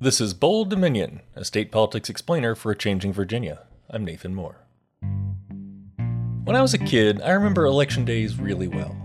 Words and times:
This 0.00 0.20
is 0.20 0.32
Bold 0.32 0.70
Dominion, 0.70 1.22
a 1.34 1.44
state 1.44 1.72
politics 1.72 2.08
explainer 2.08 2.54
for 2.54 2.70
a 2.70 2.76
changing 2.76 3.12
Virginia. 3.12 3.66
I'm 3.90 4.04
Nathan 4.04 4.32
Moore. 4.32 4.58
When 6.44 6.54
I 6.54 6.62
was 6.62 6.72
a 6.72 6.78
kid, 6.78 7.20
I 7.20 7.32
remember 7.32 7.64
election 7.64 8.04
days 8.04 8.38
really 8.38 8.68
well. 8.68 8.96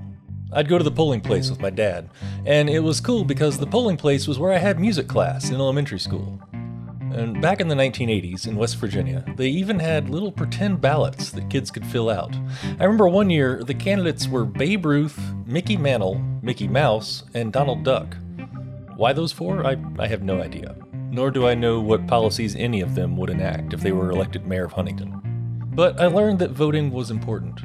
I'd 0.51 0.69
go 0.69 0.77
to 0.77 0.83
the 0.83 0.91
polling 0.91 1.21
place 1.21 1.49
with 1.49 1.59
my 1.59 1.71
dad, 1.71 2.11
and 2.45 2.69
it 2.69 2.81
was 2.81 3.01
cool 3.01 3.23
because 3.23 3.57
the 3.57 3.65
polling 3.65 3.97
place 3.97 4.27
was 4.27 4.37
where 4.37 4.53
I 4.53 4.59
had 4.59 4.79
music 4.79 5.07
class 5.07 5.49
in 5.49 5.55
elementary 5.55 5.97
school. 5.97 6.39
And 6.51 7.41
back 7.41 7.59
in 7.59 7.69
the 7.69 7.75
1980s 7.75 8.45
in 8.45 8.55
West 8.55 8.77
Virginia, 8.77 9.25
they 9.35 9.47
even 9.47 9.79
had 9.79 10.11
little 10.11 10.31
pretend 10.31 10.79
ballots 10.79 11.31
that 11.31 11.49
kids 11.49 11.71
could 11.71 11.87
fill 11.87 12.11
out. 12.11 12.35
I 12.79 12.83
remember 12.83 13.07
one 13.07 13.31
year 13.31 13.63
the 13.63 13.73
candidates 13.73 14.27
were 14.27 14.45
Babe 14.45 14.85
Ruth, 14.85 15.19
Mickey 15.47 15.75
Mantle, 15.75 16.19
Mickey 16.43 16.67
Mouse, 16.67 17.23
and 17.33 17.51
Donald 17.51 17.83
Duck. 17.83 18.15
Why 18.95 19.13
those 19.13 19.31
four? 19.31 19.65
I, 19.65 19.77
I 19.97 20.07
have 20.07 20.23
no 20.23 20.41
idea. 20.41 20.75
Nor 20.93 21.31
do 21.31 21.47
I 21.47 21.55
know 21.55 21.79
what 21.79 22.07
policies 22.07 22.55
any 22.55 22.81
of 22.81 22.95
them 22.95 23.17
would 23.17 23.29
enact 23.29 23.73
if 23.73 23.81
they 23.81 23.91
were 23.91 24.11
elected 24.11 24.45
mayor 24.45 24.65
of 24.65 24.73
Huntington. 24.73 25.19
But 25.73 25.99
I 25.99 26.07
learned 26.07 26.39
that 26.39 26.51
voting 26.51 26.91
was 26.91 27.09
important. 27.09 27.59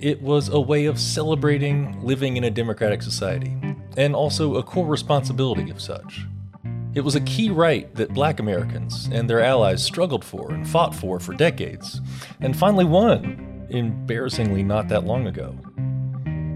It 0.00 0.20
was 0.20 0.48
a 0.48 0.60
way 0.60 0.86
of 0.86 0.98
celebrating 0.98 2.00
living 2.02 2.36
in 2.36 2.44
a 2.44 2.50
democratic 2.50 3.02
society, 3.02 3.56
and 3.96 4.14
also 4.14 4.56
a 4.56 4.62
core 4.62 4.86
responsibility 4.86 5.70
of 5.70 5.80
such. 5.80 6.26
It 6.94 7.02
was 7.02 7.14
a 7.14 7.20
key 7.20 7.50
right 7.50 7.92
that 7.94 8.14
black 8.14 8.40
Americans 8.40 9.08
and 9.12 9.30
their 9.30 9.40
allies 9.40 9.82
struggled 9.82 10.24
for 10.24 10.52
and 10.52 10.68
fought 10.68 10.94
for 10.94 11.18
for 11.18 11.34
decades, 11.34 12.00
and 12.40 12.56
finally 12.56 12.84
won, 12.84 13.66
embarrassingly 13.70 14.62
not 14.62 14.88
that 14.88 15.04
long 15.04 15.26
ago. 15.26 15.56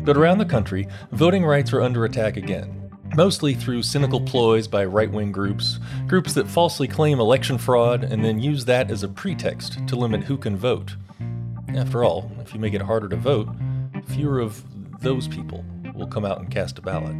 But 0.04 0.16
around 0.16 0.38
the 0.38 0.44
country, 0.44 0.88
voting 1.12 1.44
rights 1.44 1.72
are 1.72 1.82
under 1.82 2.04
attack 2.04 2.36
again, 2.36 2.77
mostly 3.18 3.52
through 3.52 3.82
cynical 3.82 4.20
ploys 4.20 4.68
by 4.68 4.84
right 4.84 5.10
wing 5.10 5.32
groups, 5.32 5.80
groups 6.06 6.34
that 6.34 6.46
falsely 6.46 6.86
claim 6.86 7.18
election 7.18 7.58
fraud 7.58 8.04
and 8.04 8.24
then 8.24 8.38
use 8.38 8.64
that 8.64 8.92
as 8.92 9.02
a 9.02 9.08
pretext 9.08 9.84
to 9.88 9.96
limit 9.96 10.22
who 10.22 10.38
can 10.38 10.56
vote. 10.56 10.94
After 11.74 12.04
all, 12.04 12.30
if 12.40 12.54
you 12.54 12.60
make 12.60 12.74
it 12.74 12.80
harder 12.80 13.08
to 13.08 13.16
vote, 13.16 13.48
fewer 14.06 14.38
of 14.38 14.62
those 15.00 15.26
people 15.26 15.64
will 15.96 16.06
come 16.06 16.24
out 16.24 16.38
and 16.38 16.48
cast 16.48 16.78
a 16.78 16.80
ballot. 16.80 17.16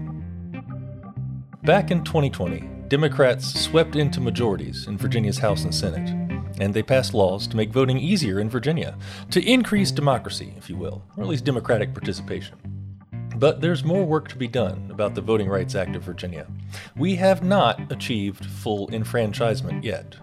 Back 1.65 1.91
in 1.91 2.05
2020, 2.05 2.61
Democrats 2.87 3.61
swept 3.61 3.97
into 3.97 4.21
majorities 4.21 4.87
in 4.87 4.97
Virginia's 4.99 5.39
House 5.39 5.65
and 5.65 5.75
Senate, 5.75 6.09
and 6.61 6.73
they 6.73 6.83
passed 6.85 7.13
laws 7.13 7.49
to 7.49 7.57
make 7.57 7.73
voting 7.73 7.99
easier 7.99 8.39
in 8.39 8.49
Virginia, 8.49 8.97
to 9.33 9.45
increase 9.45 9.91
democracy, 9.91 10.55
if 10.57 10.71
you 10.71 10.77
will, 10.77 11.03
or 11.17 11.25
at 11.25 11.29
least 11.29 11.45
democratic 11.45 11.93
participation. 11.93 12.78
But 13.39 13.61
there's 13.61 13.85
more 13.85 14.05
work 14.05 14.27
to 14.31 14.37
be 14.37 14.49
done 14.49 14.89
about 14.91 15.15
the 15.15 15.21
Voting 15.21 15.49
Rights 15.49 15.77
Act 15.77 15.95
of 15.95 16.03
Virginia. 16.03 16.49
We 16.97 17.15
have 17.17 17.45
not 17.45 17.93
achieved 17.93 18.45
full 18.45 18.93
enfranchisement 18.93 19.85
yet. 19.85 20.17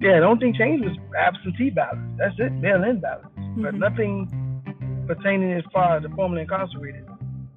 Yeah, 0.00 0.18
the 0.18 0.26
only 0.26 0.40
thing 0.40 0.54
changed 0.58 0.84
was 0.84 0.96
absentee 1.16 1.70
ballots. 1.70 2.00
That's 2.16 2.34
it, 2.38 2.52
mail-in 2.54 2.98
ballots. 2.98 3.28
Mm-hmm. 3.38 3.62
But 3.62 3.74
nothing 3.74 5.04
pertaining 5.06 5.52
as 5.52 5.62
far 5.72 5.98
as 5.98 6.02
the 6.02 6.08
formerly 6.10 6.42
incarcerated. 6.42 7.06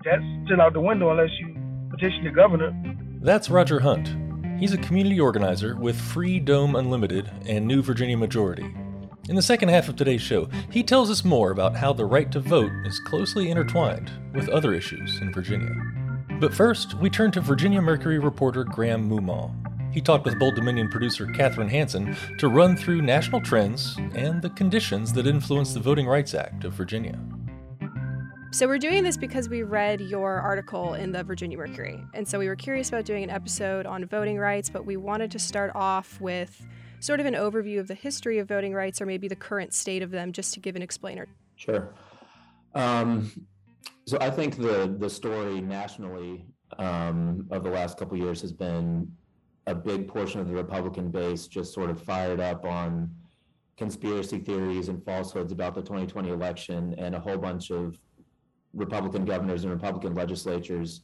That's 0.06 0.24
still 0.46 0.62
out 0.62 0.74
the 0.74 0.82
window 0.82 1.10
unless 1.10 1.32
you 1.40 1.56
petition 1.90 2.24
the 2.24 2.30
governor. 2.30 2.72
That's 3.22 3.50
Roger 3.50 3.80
Hunt. 3.80 4.16
He's 4.60 4.74
a 4.74 4.78
community 4.78 5.20
organizer 5.20 5.76
with 5.76 6.00
Free 6.00 6.40
Dome 6.40 6.76
Unlimited 6.76 7.32
and 7.48 7.66
New 7.66 7.82
Virginia 7.82 8.18
Majority. 8.18 8.72
In 9.30 9.36
the 9.36 9.42
second 9.42 9.70
half 9.70 9.88
of 9.88 9.96
today's 9.96 10.22
show, 10.22 10.50
he 10.72 10.82
tells 10.82 11.12
us 11.12 11.24
more 11.24 11.52
about 11.52 11.76
how 11.76 11.94
the 11.94 12.06
right 12.06 12.32
to 12.32 12.40
vote 12.40 12.72
is 12.86 13.00
closely 13.00 13.52
intertwined 13.52 14.12
with 14.34 14.50
other 14.50 14.74
issues 14.74 15.22
in 15.22 15.32
Virginia. 15.32 15.76
But 16.40 16.56
first, 16.56 16.96
we 16.96 17.12
turn 17.12 17.32
to 17.34 17.42
Virginia 17.42 17.84
Mercury 17.84 18.18
reporter 18.18 18.64
Graham 18.64 19.08
Moomaw. 19.08 19.54
He 19.94 20.02
talked 20.02 20.26
with 20.26 20.40
Bold 20.40 20.56
Dominion 20.56 20.90
producer 20.90 21.28
Katherine 21.28 21.70
Hanson 21.70 22.18
to 22.40 22.48
run 22.48 22.76
through 22.76 23.04
national 23.04 23.42
trends 23.42 23.96
and 24.16 24.42
the 24.42 24.50
conditions 24.50 25.14
that 25.14 25.28
influence 25.28 25.76
the 25.76 25.80
Voting 25.80 26.08
Rights 26.08 26.34
Act 26.34 26.64
of 26.64 26.74
Virginia. 26.74 27.20
So, 28.50 28.68
we're 28.68 28.80
doing 28.80 29.04
this 29.04 29.18
because 29.18 29.48
we 29.48 29.62
read 29.62 30.02
your 30.02 30.40
article 30.40 30.96
in 30.96 31.12
the 31.12 31.24
Virginia 31.24 31.58
Mercury. 31.60 32.04
And 32.16 32.28
so, 32.28 32.40
we 32.40 32.48
were 32.48 32.56
curious 32.56 32.90
about 32.90 33.06
doing 33.06 33.24
an 33.24 33.30
episode 33.30 33.86
on 33.86 34.04
voting 34.06 34.40
rights, 34.40 34.70
but 34.70 34.86
we 34.86 34.98
wanted 34.98 35.30
to 35.32 35.40
start 35.40 35.72
off 35.76 36.20
with 36.20 36.66
sort 37.02 37.20
of 37.20 37.26
an 37.26 37.34
overview 37.34 37.80
of 37.80 37.88
the 37.88 37.94
history 37.96 38.38
of 38.38 38.48
voting 38.48 38.74
rights 38.74 39.02
or 39.02 39.06
maybe 39.06 39.28
the 39.28 39.36
current 39.36 39.74
state 39.74 40.02
of 40.02 40.12
them, 40.12 40.32
just 40.32 40.54
to 40.54 40.60
give 40.60 40.76
an 40.76 40.82
explainer? 40.82 41.28
Sure. 41.56 41.94
Um, 42.74 43.30
so 44.06 44.18
I 44.22 44.30
think 44.30 44.58
the 44.58 44.96
the 44.98 45.10
story 45.10 45.62
nationally 45.62 46.46
um, 46.78 47.48
of 47.52 47.64
the 47.64 47.70
last 47.70 47.98
couple 47.98 48.18
years 48.18 48.42
has 48.42 48.54
been 48.54 49.12
a 49.68 49.76
big 49.76 50.08
portion 50.08 50.40
of 50.40 50.48
the 50.48 50.54
Republican 50.54 51.12
base 51.12 51.48
just 51.48 51.74
sort 51.74 51.90
of 51.90 52.02
fired 52.02 52.40
up 52.40 52.66
on 52.66 53.14
conspiracy 53.78 54.40
theories 54.40 54.90
and 54.90 55.04
falsehoods 55.04 55.52
about 55.52 55.76
the 55.76 55.82
2020 55.82 56.30
election, 56.30 56.96
and 56.98 57.16
a 57.16 57.20
whole 57.20 57.38
bunch 57.38 57.72
of 57.72 58.00
Republican 58.74 59.26
governors 59.26 59.64
and 59.64 59.74
Republican 59.74 60.14
legislatures 60.14 61.02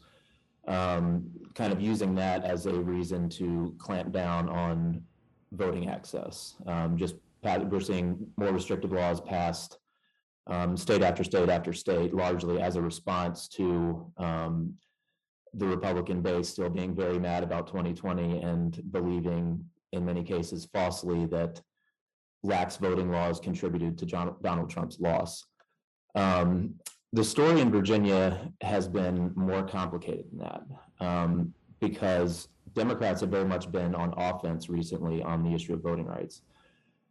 um, 0.67 1.29
kind 1.55 1.71
of 1.71 1.81
using 1.81 2.13
that 2.15 2.43
as 2.43 2.65
a 2.65 2.73
reason 2.73 3.29
to 3.29 3.73
clamp 3.77 4.11
down 4.11 4.49
on 4.49 5.01
voting 5.51 5.89
access. 5.89 6.55
Um, 6.65 6.97
just 6.97 7.15
we're 7.43 7.79
seeing 7.79 8.27
more 8.35 8.51
restrictive 8.51 8.91
laws 8.91 9.21
passed 9.21 9.77
um, 10.47 10.75
state 10.77 11.01
after 11.01 11.23
state 11.23 11.49
after 11.49 11.73
state, 11.73 12.13
largely 12.13 12.61
as 12.61 12.75
a 12.75 12.81
response 12.81 13.47
to 13.49 14.11
um, 14.17 14.73
the 15.53 15.65
Republican 15.65 16.21
base 16.21 16.49
still 16.49 16.69
being 16.69 16.95
very 16.95 17.19
mad 17.19 17.43
about 17.43 17.67
2020 17.67 18.41
and 18.41 18.81
believing, 18.91 19.63
in 19.91 20.05
many 20.05 20.23
cases, 20.23 20.67
falsely 20.73 21.25
that 21.27 21.61
lax 22.43 22.77
voting 22.77 23.11
laws 23.11 23.39
contributed 23.39 23.97
to 23.97 24.05
John, 24.05 24.35
Donald 24.41 24.69
Trump's 24.69 24.99
loss. 24.99 25.43
Um, 26.15 26.75
the 27.13 27.23
story 27.23 27.61
in 27.61 27.71
Virginia 27.71 28.51
has 28.61 28.87
been 28.87 29.31
more 29.35 29.63
complicated 29.63 30.25
than 30.31 30.39
that 30.39 31.05
um, 31.05 31.53
because 31.79 32.47
Democrats 32.73 33.21
have 33.21 33.29
very 33.29 33.45
much 33.45 33.71
been 33.71 33.95
on 33.95 34.13
offense 34.17 34.69
recently 34.69 35.21
on 35.21 35.43
the 35.43 35.53
issue 35.53 35.73
of 35.73 35.81
voting 35.81 36.05
rights. 36.05 36.41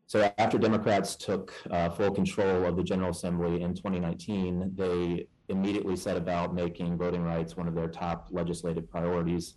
So 0.09 0.31
after 0.39 0.56
Democrats 0.59 1.17
took 1.17 1.53
uh, 1.71 1.91
full 1.91 2.12
control 2.12 2.65
of 2.65 2.77
the 2.77 2.84
General 2.84 3.11
Assembly 3.11 3.62
in 3.62 3.75
2019, 3.75 4.72
they 4.75 5.27
immediately 5.49 5.97
set 5.97 6.17
about 6.17 6.55
making 6.55 6.97
voting 6.97 7.22
rights 7.22 7.56
one 7.56 7.67
of 7.67 7.75
their 7.75 7.89
top 7.89 8.28
legislative 8.31 8.89
priorities. 8.89 9.55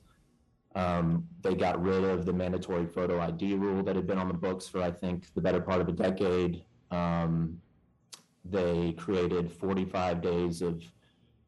Um, 0.76 1.26
they 1.42 1.56
got 1.56 1.82
rid 1.82 2.04
of 2.04 2.26
the 2.26 2.34
mandatory 2.34 2.86
photo 2.88 3.20
ID 3.20 3.56
rule 3.56 3.84
that 3.84 3.96
had 3.96 4.08
been 4.08 4.18
on 4.18 4.28
the 4.28 4.34
books 4.34 4.68
for, 4.68 4.82
I 4.82 4.92
think, 4.92 5.34
the 5.34 5.42
better 5.42 5.62
part 5.62 5.82
of 5.82 5.88
a 5.88 5.92
decade. 5.92 6.64
Um, 6.90 7.60
they 8.46 8.94
created 8.94 9.52
45 9.52 10.22
days 10.22 10.62
of 10.62 10.82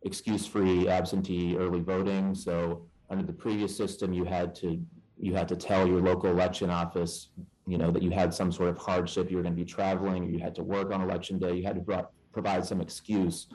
excuse-free 0.04 0.88
absentee 0.88 1.58
early 1.58 1.82
voting. 1.82 2.36
So 2.36 2.88
under 3.12 3.24
the 3.24 3.34
previous 3.34 3.76
system, 3.76 4.14
you 4.14 4.24
had 4.24 4.56
to 4.56 4.82
you 5.20 5.36
had 5.36 5.48
to 5.50 5.56
tell 5.56 5.86
your 5.86 6.02
local 6.02 6.32
election 6.32 6.72
office, 6.72 7.30
you 7.68 7.78
know, 7.78 7.92
that 7.92 8.02
you 8.02 8.10
had 8.10 8.34
some 8.34 8.52
sort 8.52 8.70
of 8.70 8.78
hardship, 8.78 9.30
you 9.30 9.38
were 9.38 9.44
going 9.44 9.56
to 9.56 9.64
be 9.64 9.70
traveling, 9.70 10.24
or 10.24 10.30
you 10.30 10.40
had 10.40 10.56
to 10.56 10.64
work 10.64 10.92
on 10.92 11.02
election 11.02 11.38
day. 11.38 11.54
You 11.54 11.64
had 11.64 11.76
to 11.76 11.82
brought, 11.82 12.10
provide 12.32 12.66
some 12.66 12.82
excuse 12.82 13.48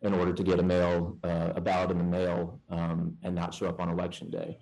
in 0.00 0.14
order 0.14 0.32
to 0.32 0.42
get 0.42 0.58
a 0.58 0.62
mail 0.62 1.18
uh, 1.24 1.52
a 1.56 1.60
ballot 1.60 1.90
in 1.90 1.98
the 1.98 2.04
mail 2.04 2.58
um, 2.70 3.18
and 3.22 3.34
not 3.34 3.52
show 3.52 3.66
up 3.66 3.80
on 3.80 3.90
election 3.90 4.30
day. 4.30 4.56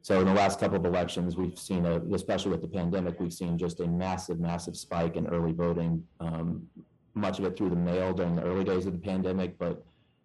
So 0.00 0.20
in 0.20 0.26
the 0.26 0.34
last 0.34 0.58
couple 0.58 0.78
of 0.78 0.84
elections, 0.84 1.36
we've 1.36 1.58
seen 1.58 1.84
a, 1.84 2.00
especially 2.12 2.52
with 2.52 2.62
the 2.62 2.68
pandemic, 2.68 3.20
we've 3.20 3.32
seen 3.32 3.58
just 3.58 3.80
a 3.80 3.86
massive, 3.86 4.40
massive 4.40 4.76
spike 4.76 5.16
in 5.16 5.26
early 5.26 5.52
voting. 5.52 6.02
Um, 6.20 6.66
much 7.14 7.38
of 7.38 7.44
it 7.44 7.56
through 7.56 7.70
the 7.70 7.76
mail 7.76 8.12
during 8.14 8.34
the 8.34 8.42
early 8.42 8.64
days 8.64 8.86
of 8.86 8.92
the 8.92 8.98
pandemic, 8.98 9.58
but 9.58 9.84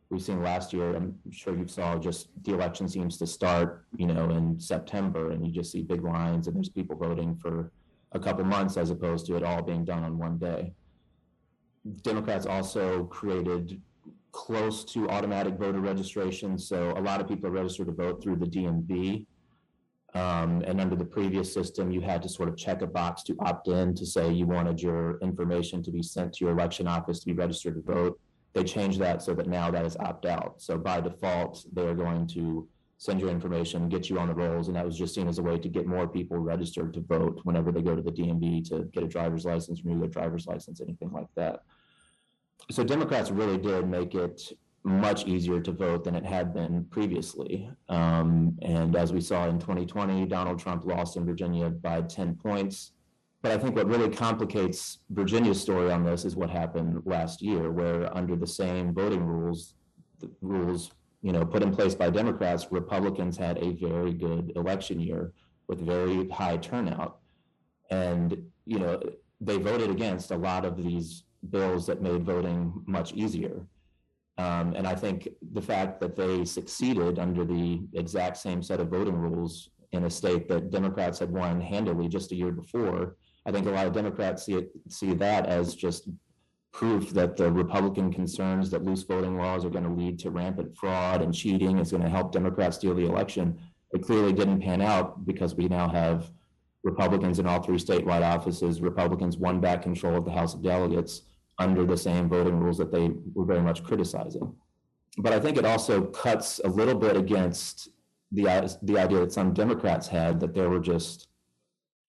we've 0.10 0.22
seen 0.22 0.42
last 0.42 0.74
year, 0.74 0.96
I'm 0.96 1.16
sure 1.32 1.58
you 1.58 1.68
saw 1.68 1.98
just 1.98 2.30
the 2.44 2.54
election 2.54 2.88
seems 2.88 3.18
to 3.18 3.28
start, 3.28 3.86
you 3.98 4.08
know, 4.08 4.30
in 4.30 4.60
September 4.60 5.32
and 5.32 5.46
you 5.46 5.52
just 5.52 5.72
see 5.72 5.82
big 5.82 6.04
lines 6.04 6.48
and 6.48 6.56
there's 6.56 6.70
people 6.70 6.96
voting 6.96 7.36
for 7.36 7.72
a 8.14 8.20
couple 8.20 8.46
months 8.46 8.78
as 8.78 8.90
opposed 8.90 9.26
to 9.26 9.36
it 9.36 9.44
all 9.44 9.62
being 9.62 9.84
done 9.84 10.04
on 10.04 10.18
one 10.18 10.38
day. 10.38 10.74
Democrats 12.04 12.46
also 12.46 13.06
created 13.06 13.82
close 14.32 14.86
to 14.86 15.10
automatic 15.10 15.58
voter 15.58 15.80
registration. 15.80 16.58
So 16.58 16.92
a 16.96 17.02
lot 17.02 17.20
of 17.20 17.28
people 17.28 17.48
are 17.48 17.52
registered 17.54 17.88
to 17.88 17.94
vote 17.94 18.22
through 18.22 18.38
the 18.38 18.46
DMV. 18.46 19.26
Um, 20.14 20.62
and 20.66 20.80
under 20.80 20.96
the 20.96 21.06
previous 21.06 21.54
system, 21.54 21.92
you 21.92 22.02
had 22.02 22.22
to 22.24 22.30
sort 22.30 22.48
of 22.48 22.56
check 22.58 22.82
a 22.82 22.88
box 22.88 23.24
to 23.24 23.36
opt 23.40 23.68
in 23.68 23.94
to 23.96 24.06
say 24.06 24.32
you 24.32 24.46
wanted 24.46 24.82
your 24.82 25.20
information 25.20 25.84
to 25.84 25.92
be 25.92 26.02
sent 26.02 26.34
to 26.34 26.46
your 26.46 26.54
election 26.54 26.88
office 26.88 27.20
to 27.20 27.26
be 27.26 27.34
registered 27.34 27.76
to 27.76 27.82
vote 27.82 28.20
they 28.58 28.64
changed 28.64 29.00
that 29.00 29.22
so 29.22 29.36
that 29.36 29.48
now 29.48 29.70
that 29.70 29.86
is 29.86 29.96
opt 29.98 30.26
out. 30.26 30.56
So 30.58 30.78
by 30.80 31.00
default, 31.00 31.64
they're 31.74 31.94
going 31.94 32.26
to 32.30 32.68
send 32.98 33.20
your 33.22 33.30
information, 33.30 33.88
get 33.88 34.10
you 34.10 34.18
on 34.18 34.28
the 34.28 34.34
rolls, 34.34 34.68
and 34.68 34.76
that 34.76 34.86
was 34.86 34.98
just 34.98 35.14
seen 35.14 35.28
as 35.28 35.38
a 35.38 35.44
way 35.44 35.60
to 35.60 35.70
get 35.70 35.86
more 35.86 36.08
people 36.08 36.38
registered 36.40 36.92
to 36.96 37.02
vote 37.02 37.40
whenever 37.44 37.72
they 37.72 37.84
go 37.84 37.96
to 37.96 38.02
the 38.02 38.12
DMV 38.12 38.68
to 38.70 38.86
get 38.86 39.04
a 39.04 39.08
driver's 39.08 39.46
license, 39.46 39.84
renew 39.84 40.00
their 40.00 40.10
driver's 40.10 40.48
license, 40.48 40.82
anything 40.82 41.12
like 41.12 41.28
that. 41.36 41.60
So 42.72 42.84
Democrats 42.84 43.30
really 43.30 43.60
did 43.60 43.88
make 43.88 44.16
it 44.16 44.42
much 44.84 45.28
easier 45.28 45.60
to 45.62 45.72
vote 45.72 46.04
than 46.04 46.16
it 46.16 46.26
had 46.26 46.52
been 46.52 46.86
previously. 46.86 47.70
Um, 47.90 48.58
and 48.64 48.96
as 48.96 49.14
we 49.14 49.22
saw 49.22 49.48
in 49.48 49.60
2020, 49.60 50.26
Donald 50.26 50.58
Trump 50.58 50.84
lost 50.84 51.16
in 51.16 51.26
Virginia 51.26 51.70
by 51.70 52.02
10 52.02 52.36
points. 52.36 52.94
But 53.42 53.52
I 53.52 53.58
think 53.58 53.76
what 53.76 53.88
really 53.88 54.10
complicates 54.10 55.00
Virginia's 55.10 55.62
story 55.62 55.92
on 55.92 56.04
this 56.04 56.26
is 56.26 56.36
what 56.36 56.50
happened 56.50 57.02
last 57.06 57.42
year, 57.42 57.72
where 57.72 58.16
under 58.16 58.36
the 58.36 58.48
same 58.48 58.94
voting 58.94 59.24
rules, 59.24 59.76
the 60.20 60.30
rules 60.42 60.92
you 61.22 61.32
know 61.32 61.46
put 61.46 61.64
in 61.64 61.72
place 61.72 61.96
by 61.96 62.10
Democrats, 62.10 62.68
Republicans 62.72 63.38
had 63.38 63.58
a 63.60 63.74
very 63.74 64.14
good 64.14 64.52
election 64.56 65.00
year 65.00 65.34
with 65.68 65.80
very 65.80 66.28
high 66.30 66.58
turnout, 66.58 67.20
and 67.92 68.38
you 68.66 68.80
know 68.80 69.00
they 69.40 69.58
voted 69.58 69.92
against 69.92 70.32
a 70.32 70.38
lot 70.38 70.66
of 70.66 70.76
these 70.76 71.24
bills 71.52 71.86
that 71.86 72.02
made 72.02 72.26
voting 72.26 72.74
much 72.88 73.14
easier. 73.14 73.66
Um, 74.40 74.74
and 74.76 74.88
I 74.88 74.96
think 74.96 75.30
the 75.54 75.62
fact 75.62 76.00
that 76.02 76.16
they 76.16 76.46
succeeded 76.46 77.18
under 77.18 77.44
the 77.44 77.82
exact 77.94 78.38
same 78.38 78.62
set 78.62 78.80
of 78.80 78.90
voting 78.90 79.16
rules 79.16 79.70
in 79.92 80.06
a 80.06 80.10
state 80.10 80.48
that 80.50 80.70
Democrats 80.70 81.20
had 81.20 81.32
won 81.32 81.62
handily 81.62 82.08
just 82.08 82.32
a 82.32 82.36
year 82.36 82.52
before, 82.52 83.16
I 83.48 83.52
think 83.52 83.66
a 83.66 83.72
lot 83.72 83.88
of 83.88 83.94
Democrats 83.94 84.46
see 84.46 84.56
it 84.56 84.72
see 84.90 85.14
that 85.16 85.46
as 85.46 85.74
just 85.74 86.10
proof 86.74 87.12
that 87.12 87.38
the 87.38 87.52
Republican 87.52 88.14
concerns 88.14 88.70
that 88.70 88.84
loose 88.84 89.04
voting 89.04 89.38
laws 89.38 89.66
are 89.66 89.70
going 89.70 89.86
to 89.86 89.90
lead 89.90 90.20
to 90.20 90.30
rampant 90.30 90.76
fraud 90.78 91.22
and 91.22 91.34
cheating 91.34 91.80
is 91.80 91.92
going 91.92 92.04
to 92.04 92.10
help 92.10 92.32
Democrats 92.32 92.78
steal 92.78 92.94
the 92.94 93.06
election. 93.06 93.58
It 93.94 94.04
clearly 94.04 94.34
didn't 94.34 94.62
pan 94.62 94.82
out 94.82 95.26
because 95.26 95.56
we 95.56 95.70
now 95.70 95.88
have 95.88 96.30
Republicans 96.84 97.40
in 97.40 97.48
all 97.48 97.64
three 97.64 97.78
statewide 97.78 98.22
offices. 98.22 98.82
Republicans 98.82 99.38
won 99.38 99.62
back 99.62 99.82
control 99.82 100.18
of 100.18 100.26
the 100.26 100.32
House 100.32 100.54
of 100.54 100.62
Delegates 100.62 101.22
under 101.58 101.86
the 101.86 101.98
same 101.98 102.30
voting 102.30 102.60
rules 102.60 102.78
that 102.78 102.92
they 102.92 103.12
were 103.34 103.46
very 103.46 103.62
much 103.62 103.84
criticizing. 103.84 104.54
But 105.18 105.34
I 105.34 105.40
think 105.40 105.58
it 105.58 105.66
also 105.66 106.02
cuts 106.02 106.60
a 106.64 106.68
little 106.68 106.96
bit 106.96 107.16
against 107.16 107.90
the, 108.32 108.78
the 108.84 109.00
idea 109.00 109.20
that 109.22 109.32
some 109.32 109.54
Democrats 109.54 110.08
had 110.08 110.40
that 110.42 110.54
there 110.54 110.70
were 110.70 110.80
just 110.80 111.27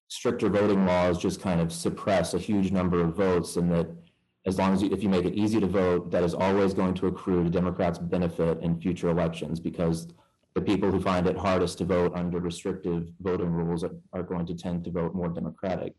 stricter 0.09 0.49
voting 0.49 0.85
laws 0.87 1.19
just 1.19 1.41
kind 1.41 1.61
of 1.61 1.73
suppress 1.73 2.35
a 2.35 2.39
huge 2.39 2.73
number 2.73 3.01
of 3.01 3.15
votes 3.15 3.57
and 3.57 3.71
that 3.71 3.89
as 4.47 4.59
long 4.59 4.73
as 4.73 4.83
you, 4.83 4.91
if 4.91 5.03
you 5.03 5.09
make 5.09 5.27
it 5.27 5.35
easy 5.35 5.61
to 5.61 5.67
vote, 5.67 6.11
that 6.11 6.25
is 6.25 6.33
always 6.33 6.73
going 6.73 6.95
to 6.95 7.07
accrue 7.07 7.45
to 7.45 7.51
Democrats' 7.51 7.99
benefit 7.99 8.59
in 8.63 8.81
future 8.81 9.11
elections 9.11 9.61
because 9.61 10.09
the 10.55 10.61
people 10.61 10.91
who 10.91 11.01
find 11.01 11.27
it 11.27 11.37
hardest 11.37 11.79
to 11.79 11.85
vote 11.85 12.13
under 12.15 12.41
restrictive 12.41 13.13
voting 13.21 13.51
rules 13.51 13.85
are, 13.85 13.95
are 14.15 14.23
going 14.23 14.47
to 14.47 14.55
tend 14.55 14.85
to 14.85 14.91
vote 14.91 15.15
more 15.15 15.29
Democratic 15.29 15.95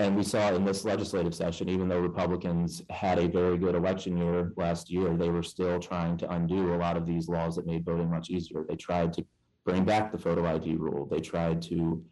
and 0.00 0.16
we 0.16 0.22
saw 0.22 0.52
in 0.54 0.64
this 0.64 0.84
legislative 0.84 1.34
session, 1.34 1.68
even 1.68 1.88
though 1.88 1.98
Republicans 1.98 2.82
had 2.88 3.18
a 3.18 3.26
very 3.26 3.58
good 3.58 3.74
election 3.74 4.16
year 4.16 4.52
last 4.56 4.90
year, 4.90 5.16
they 5.16 5.28
were 5.28 5.42
still 5.42 5.80
trying 5.80 6.16
to 6.18 6.30
undo 6.30 6.74
a 6.74 6.76
lot 6.76 6.96
of 6.96 7.04
these 7.04 7.28
laws 7.28 7.56
that 7.56 7.66
made 7.66 7.84
voting 7.84 8.08
much 8.08 8.30
easier. 8.30 8.64
They 8.68 8.76
tried 8.76 9.12
to 9.14 9.26
bring 9.64 9.84
back 9.84 10.12
the 10.12 10.18
photo 10.18 10.46
ID 10.46 10.76
rule. 10.76 11.06
They 11.10 11.20
tried 11.20 11.62
to 11.62 12.04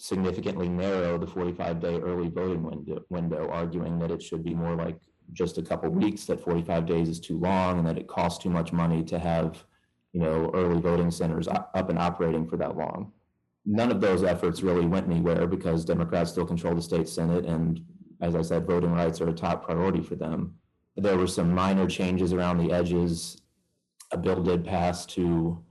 significantly 0.00 0.68
narrow 0.68 1.18
the 1.18 1.26
45 1.26 1.80
day 1.80 1.98
early 2.00 2.28
voting 2.28 2.62
window, 2.62 3.02
window, 3.08 3.48
arguing 3.50 3.98
that 3.98 4.10
it 4.10 4.22
should 4.22 4.42
be 4.42 4.54
more 4.54 4.74
like 4.74 4.98
just 5.32 5.58
a 5.58 5.62
couple 5.62 5.90
weeks, 5.90 6.24
that 6.24 6.40
45 6.40 6.86
days 6.86 7.08
is 7.08 7.20
too 7.20 7.38
long, 7.38 7.78
and 7.78 7.86
that 7.86 7.98
it 7.98 8.08
costs 8.08 8.42
too 8.42 8.50
much 8.50 8.72
money 8.72 9.04
to 9.04 9.18
have 9.18 9.64
you 10.12 10.20
know 10.20 10.50
early 10.54 10.80
voting 10.80 11.10
centers 11.10 11.46
up 11.46 11.88
and 11.88 11.98
operating 11.98 12.46
for 12.46 12.56
that 12.56 12.76
long 12.76 13.12
none 13.66 13.90
of 13.90 14.00
those 14.00 14.24
efforts 14.24 14.62
really 14.62 14.86
went 14.86 15.06
anywhere 15.06 15.46
because 15.46 15.84
Democrats 15.84 16.30
still 16.30 16.46
control 16.46 16.74
the 16.74 16.82
state 16.82 17.08
Senate. 17.08 17.44
And 17.44 17.84
as 18.20 18.34
I 18.34 18.42
said, 18.42 18.66
voting 18.66 18.92
rights 18.92 19.20
are 19.20 19.28
a 19.28 19.32
top 19.32 19.64
priority 19.64 20.00
for 20.00 20.16
them. 20.16 20.54
There 20.96 21.16
were 21.16 21.26
some 21.26 21.54
minor 21.54 21.86
changes 21.86 22.32
around 22.32 22.58
the 22.58 22.72
edges. 22.72 23.40
A 24.12 24.16
bill 24.16 24.42
did 24.42 24.64
pass 24.64 25.06
to, 25.06 25.62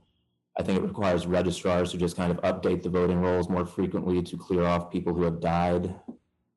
I 0.58 0.62
think 0.62 0.78
it 0.78 0.82
requires 0.82 1.26
registrars 1.26 1.90
to 1.92 1.98
just 1.98 2.16
kind 2.16 2.30
of 2.30 2.38
update 2.38 2.82
the 2.82 2.90
voting 2.90 3.20
rolls 3.20 3.48
more 3.48 3.64
frequently 3.64 4.22
to 4.22 4.36
clear 4.36 4.64
off 4.64 4.90
people 4.90 5.14
who 5.14 5.22
have 5.22 5.40
died. 5.40 5.94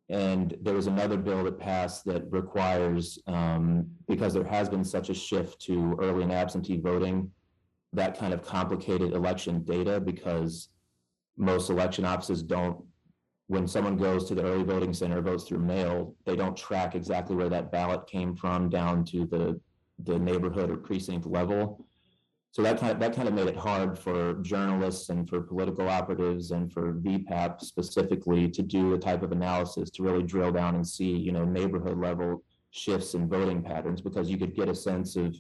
And 0.10 0.56
there 0.62 0.74
was 0.74 0.88
another 0.88 1.18
bill 1.18 1.44
that 1.46 1.60
passed 1.60 2.04
that 2.06 2.30
requires, 2.32 3.20
um, 3.28 3.88
because 4.08 4.34
there 4.34 4.44
has 4.44 4.68
been 4.68 4.84
such 4.84 5.10
a 5.10 5.14
shift 5.14 5.62
to 5.62 5.98
early 6.02 6.24
and 6.24 6.32
absentee 6.32 6.78
voting, 6.78 7.32
that 7.94 8.18
kind 8.18 8.34
of 8.34 8.44
complicated 8.44 9.14
election 9.14 9.64
data 9.64 10.00
because 10.00 10.70
most 11.38 11.70
election 11.70 12.06
offices 12.06 12.44
don't 12.44 12.84
when 13.48 13.68
someone 13.68 13.98
goes 13.98 14.28
to 14.28 14.36
the 14.36 14.44
early 14.44 14.64
voting 14.64 14.94
center 14.94 15.22
votes 15.22 15.44
through 15.44 15.60
mail 15.60 16.16
they 16.26 16.36
don't 16.36 16.58
track 16.58 16.96
exactly 16.96 17.36
where 17.36 17.50
that 17.50 17.72
ballot 17.72 18.06
came 18.08 18.36
from 18.36 18.70
down 18.70 19.04
to 19.04 19.26
the 19.26 19.60
the 20.04 20.18
neighborhood 20.18 20.70
or 20.70 20.78
precinct 20.78 21.26
level 21.26 21.86
so 22.54 22.62
that 22.62 22.80
kind 22.80 22.92
of 22.92 23.00
that 23.00 23.16
kind 23.16 23.28
of 23.28 23.34
made 23.34 23.48
it 23.48 23.58
hard 23.58 23.98
for 23.98 24.36
journalists 24.36 25.10
and 25.10 25.28
for 25.28 25.42
political 25.42 25.90
operatives 25.90 26.52
and 26.52 26.72
for 26.72 26.94
VPAP 26.94 27.60
specifically 27.62 28.48
to 28.48 28.62
do 28.62 28.94
a 28.94 29.00
type 29.00 29.24
of 29.24 29.32
analysis 29.32 29.90
to 29.90 30.04
really 30.04 30.22
drill 30.22 30.52
down 30.52 30.76
and 30.76 30.88
see 30.88 31.10
you 31.18 31.32
know 31.32 31.46
neighborhood 31.46 31.98
level 31.98 32.44
shifts 32.70 33.16
in 33.16 33.28
voting 33.28 33.64
patterns 33.64 34.02
because 34.02 34.30
you 34.30 34.38
could 34.38 34.56
get 34.56 34.70
a 34.70 34.76
sense 34.76 35.16
of 35.16 35.36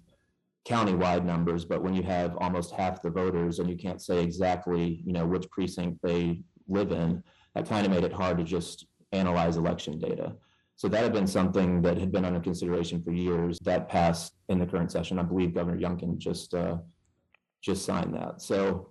countywide 0.66 1.24
numbers, 1.24 1.66
but 1.66 1.84
when 1.84 1.94
you 1.94 2.02
have 2.02 2.36
almost 2.38 2.74
half 2.74 3.02
the 3.04 3.12
voters 3.12 3.60
and 3.60 3.70
you 3.70 3.78
can't 3.78 4.02
say 4.02 4.24
exactly, 4.24 5.04
you 5.06 5.14
know, 5.14 5.26
which 5.26 5.50
precinct 5.52 6.00
they 6.02 6.42
live 6.68 6.92
in, 6.92 7.22
that 7.54 7.70
kind 7.70 7.86
of 7.86 7.92
made 7.92 8.04
it 8.04 8.14
hard 8.14 8.38
to 8.40 8.44
just 8.44 8.88
analyze 9.12 9.58
election 9.58 10.00
data. 10.00 10.34
So 10.76 10.88
that 10.88 11.04
had 11.04 11.14
been 11.14 11.28
something 11.28 11.82
that 11.84 11.98
had 11.98 12.12
been 12.12 12.26
under 12.26 12.40
consideration 12.40 13.04
for 13.04 13.12
years. 13.12 13.60
That 13.64 13.90
passed 13.90 14.34
in 14.50 14.58
the 14.58 14.66
current 14.66 14.92
session. 14.92 15.20
I 15.20 15.24
believe 15.24 15.54
Governor 15.54 15.78
Youngkin 15.78 16.18
just 16.18 16.54
uh, 16.54 16.78
just 17.64 17.86
signed 17.86 18.14
that. 18.14 18.42
So 18.42 18.90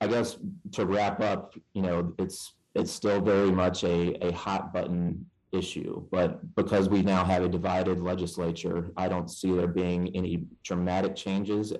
I 0.00 0.06
guess 0.06 0.38
to 0.72 0.86
wrap 0.86 1.20
up, 1.20 1.54
you 1.74 1.82
know, 1.82 2.14
it's 2.18 2.54
it's 2.74 2.92
still 2.92 3.20
very 3.20 3.50
much 3.50 3.82
a, 3.82 4.14
a 4.24 4.32
hot 4.32 4.72
button 4.72 5.26
issue. 5.52 6.06
But 6.12 6.54
because 6.54 6.88
we 6.88 7.02
now 7.02 7.24
have 7.24 7.42
a 7.42 7.48
divided 7.48 7.98
legislature, 7.98 8.92
I 8.96 9.08
don't 9.08 9.28
see 9.28 9.52
there 9.52 9.66
being 9.66 10.14
any 10.14 10.44
dramatic 10.62 11.16
changes. 11.16 11.72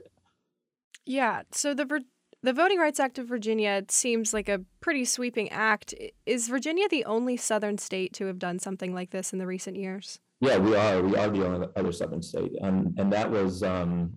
Yeah. 1.07 1.43
So 1.53 1.75
the 1.75 2.03
the 2.43 2.53
Voting 2.55 2.79
Rights 2.79 2.99
Act 2.99 3.19
of 3.19 3.27
Virginia 3.27 3.85
seems 3.89 4.33
like 4.33 4.49
a 4.49 4.63
pretty 4.81 5.05
sweeping 5.05 5.51
act. 5.51 5.95
Is 6.25 6.49
Virginia 6.49 6.89
the 6.89 7.05
only 7.05 7.37
Southern 7.37 7.77
state 7.77 8.15
to 8.15 8.27
have 8.27 8.39
done 8.39 8.59
something 8.59 8.95
like 8.95 9.11
this 9.11 9.35
in 9.35 9.39
the 9.39 9.47
recent 9.47 9.77
years? 9.77 10.21
Yeah, 10.41 10.57
we 10.57 10.75
are. 10.75 11.03
We 11.03 11.17
are 11.17 11.29
the 11.29 11.47
only 11.47 11.69
other 11.77 11.93
Southern 11.93 12.23
state, 12.23 12.53
and 12.63 12.99
and 12.99 13.13
that 13.13 13.31
was 13.31 13.63
um, 13.63 14.15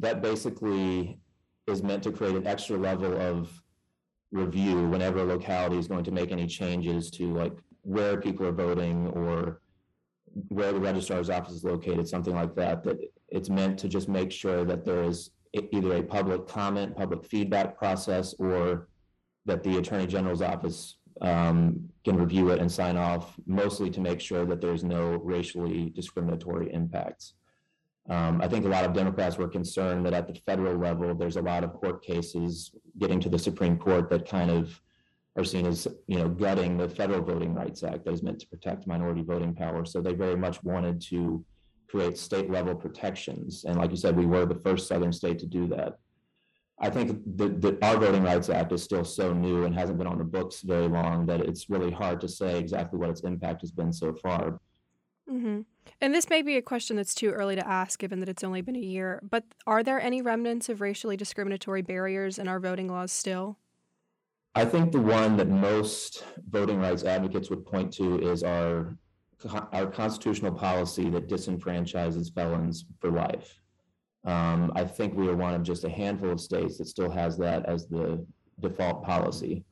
that 0.00 0.20
basically 0.20 1.19
is 1.70 1.82
meant 1.82 2.02
to 2.04 2.12
create 2.12 2.36
an 2.36 2.46
extra 2.46 2.76
level 2.76 3.20
of 3.20 3.62
review 4.32 4.88
whenever 4.88 5.20
a 5.20 5.24
locality 5.24 5.78
is 5.78 5.88
going 5.88 6.04
to 6.04 6.10
make 6.12 6.30
any 6.30 6.46
changes 6.46 7.10
to 7.10 7.32
like 7.32 7.52
where 7.82 8.20
people 8.20 8.46
are 8.46 8.52
voting 8.52 9.08
or 9.08 9.60
where 10.48 10.72
the 10.72 10.78
registrar's 10.78 11.30
office 11.30 11.54
is 11.54 11.64
located, 11.64 12.08
something 12.08 12.34
like 12.34 12.54
that, 12.54 12.84
that 12.84 12.98
it's 13.28 13.50
meant 13.50 13.78
to 13.78 13.88
just 13.88 14.08
make 14.08 14.30
sure 14.30 14.64
that 14.64 14.84
there 14.84 15.02
is 15.02 15.30
either 15.72 15.96
a 15.96 16.02
public 16.02 16.46
comment, 16.46 16.96
public 16.96 17.24
feedback 17.24 17.76
process, 17.76 18.34
or 18.38 18.88
that 19.46 19.62
the 19.64 19.78
Attorney 19.78 20.06
General's 20.06 20.42
office 20.42 20.98
um, 21.20 21.88
can 22.04 22.16
review 22.16 22.50
it 22.50 22.60
and 22.60 22.70
sign 22.70 22.96
off, 22.96 23.34
mostly 23.46 23.90
to 23.90 24.00
make 24.00 24.20
sure 24.20 24.44
that 24.46 24.60
there's 24.60 24.84
no 24.84 25.16
racially 25.16 25.90
discriminatory 25.90 26.72
impacts. 26.72 27.34
Um, 28.08 28.40
I 28.40 28.48
think 28.48 28.64
a 28.64 28.68
lot 28.68 28.84
of 28.84 28.92
Democrats 28.92 29.36
were 29.36 29.48
concerned 29.48 30.06
that 30.06 30.14
at 30.14 30.26
the 30.26 30.34
federal 30.46 30.76
level, 30.76 31.14
there's 31.14 31.36
a 31.36 31.42
lot 31.42 31.64
of 31.64 31.74
court 31.74 32.02
cases 32.02 32.72
getting 32.98 33.20
to 33.20 33.28
the 33.28 33.38
Supreme 33.38 33.76
Court 33.76 34.10
that 34.10 34.28
kind 34.28 34.50
of 34.50 34.80
are 35.36 35.44
seen 35.44 35.66
as 35.66 35.86
you 36.06 36.18
know 36.18 36.28
gutting 36.28 36.76
the 36.76 36.88
federal 36.88 37.22
voting 37.22 37.54
rights 37.54 37.82
act 37.84 38.04
that 38.04 38.12
is 38.12 38.22
meant 38.22 38.40
to 38.40 38.48
protect 38.48 38.86
minority 38.86 39.22
voting 39.22 39.54
power. 39.54 39.84
So 39.84 40.00
they 40.00 40.14
very 40.14 40.36
much 40.36 40.62
wanted 40.64 41.00
to 41.02 41.44
create 41.88 42.18
state 42.18 42.50
level 42.50 42.74
protections. 42.74 43.64
And 43.64 43.76
like 43.76 43.90
you 43.90 43.96
said 43.96 44.16
we 44.16 44.26
were 44.26 44.46
the 44.46 44.60
first 44.60 44.88
southern 44.88 45.12
state 45.12 45.38
to 45.40 45.46
do 45.46 45.66
that. 45.68 45.98
I 46.82 46.88
think 46.88 47.20
that 47.36 47.78
our 47.82 47.98
voting 47.98 48.22
rights 48.22 48.48
act 48.48 48.72
is 48.72 48.82
still 48.82 49.04
so 49.04 49.34
new 49.34 49.64
and 49.64 49.74
hasn't 49.74 49.98
been 49.98 50.06
on 50.06 50.18
the 50.18 50.24
books 50.24 50.62
very 50.62 50.88
long 50.88 51.26
that 51.26 51.40
it's 51.40 51.68
really 51.68 51.90
hard 51.90 52.20
to 52.22 52.28
say 52.28 52.58
exactly 52.58 52.98
what 52.98 53.10
its 53.10 53.20
impact 53.20 53.60
has 53.60 53.70
been 53.70 53.92
so 53.92 54.14
far. 54.14 54.58
Mm-hmm. 55.30 55.60
And 56.00 56.14
this 56.14 56.30
may 56.30 56.42
be 56.42 56.56
a 56.56 56.62
question 56.62 56.96
that's 56.96 57.14
too 57.14 57.30
early 57.30 57.56
to 57.56 57.66
ask 57.66 57.98
given 57.98 58.20
that 58.20 58.28
it's 58.28 58.44
only 58.44 58.60
been 58.60 58.76
a 58.76 58.80
year 58.80 59.20
but 59.28 59.44
are 59.66 59.82
there 59.82 60.00
any 60.00 60.22
remnants 60.22 60.68
of 60.68 60.80
racially 60.80 61.16
discriminatory 61.16 61.82
barriers 61.82 62.38
in 62.38 62.48
our 62.48 62.60
voting 62.60 62.88
laws 62.88 63.12
still 63.12 63.58
I 64.54 64.64
think 64.64 64.90
the 64.90 65.00
one 65.00 65.36
that 65.36 65.48
most 65.48 66.24
voting 66.48 66.80
rights 66.80 67.04
advocates 67.04 67.50
would 67.50 67.64
point 67.64 67.92
to 67.94 68.20
is 68.20 68.42
our 68.42 68.96
our 69.72 69.86
constitutional 69.86 70.52
policy 70.52 71.08
that 71.10 71.28
disenfranchises 71.28 72.34
felons 72.34 72.84
for 73.00 73.10
life. 73.10 73.58
Um, 74.24 74.70
I 74.74 74.84
think 74.84 75.14
we 75.14 75.28
are 75.28 75.36
one 75.36 75.54
of 75.54 75.62
just 75.62 75.84
a 75.84 75.88
handful 75.88 76.30
of 76.30 76.40
states 76.40 76.76
that 76.78 76.88
still 76.88 77.10
has 77.10 77.38
that 77.38 77.64
as 77.64 77.86
the 77.86 78.26
default 78.60 79.02
policy. 79.02 79.64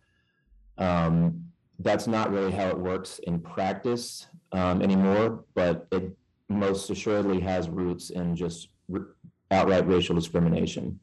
Um, 0.78 1.44
that's 1.80 2.06
not 2.06 2.30
really 2.30 2.50
how 2.50 2.68
it 2.68 2.78
works 2.78 3.18
in 3.24 3.40
practice 3.40 4.26
um, 4.52 4.82
anymore, 4.82 5.44
but 5.54 5.86
it 5.92 6.16
most 6.48 6.90
assuredly 6.90 7.40
has 7.40 7.68
roots 7.68 8.10
in 8.10 8.34
just 8.34 8.68
outright 9.50 9.86
racial 9.86 10.14
discrimination. 10.14 10.98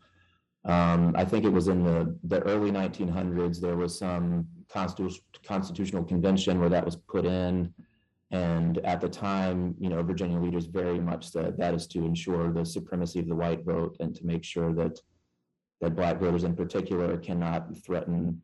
Um, 0.66 1.14
I 1.16 1.26
think 1.26 1.46
it 1.46 1.50
was 1.50 1.68
in 1.68 1.84
the, 1.84 2.18
the 2.24 2.42
early 2.42 2.72
1900s, 2.72 3.62
there 3.62 3.78
was 3.78 3.98
some 3.98 4.48
constitu- 4.68 5.22
constitutional 5.46 6.04
convention 6.04 6.60
where 6.60 6.70
that 6.70 6.84
was 6.84 6.96
put 6.96 7.26
in. 7.26 7.72
And 8.32 8.80
at 8.80 9.00
the 9.00 9.08
time, 9.08 9.76
you 9.80 9.90
know, 9.90 10.02
Virginia 10.02 10.40
leaders 10.40 10.66
very 10.66 11.00
much 11.00 11.30
said 11.30 11.58
that 11.58 11.76
is 11.76 11.86
to 11.88 12.04
ensure 12.04 12.52
the 12.52 12.66
supremacy 12.66 13.20
of 13.20 13.28
the 13.28 13.36
white 13.36 13.64
vote 13.64 13.96
and 14.00 14.16
to 14.16 14.26
make 14.26 14.44
sure 14.44 14.74
that 14.74 15.00
that 15.82 15.96
black 15.96 16.20
voters 16.20 16.46
in 16.46 16.56
particular 16.56 17.18
cannot 17.18 17.78
threaten, 17.86 18.42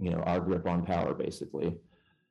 you 0.00 0.10
know, 0.10 0.20
our 0.20 0.40
grip 0.40 0.66
on 0.66 0.84
power, 0.84 1.14
basically. 1.14 1.76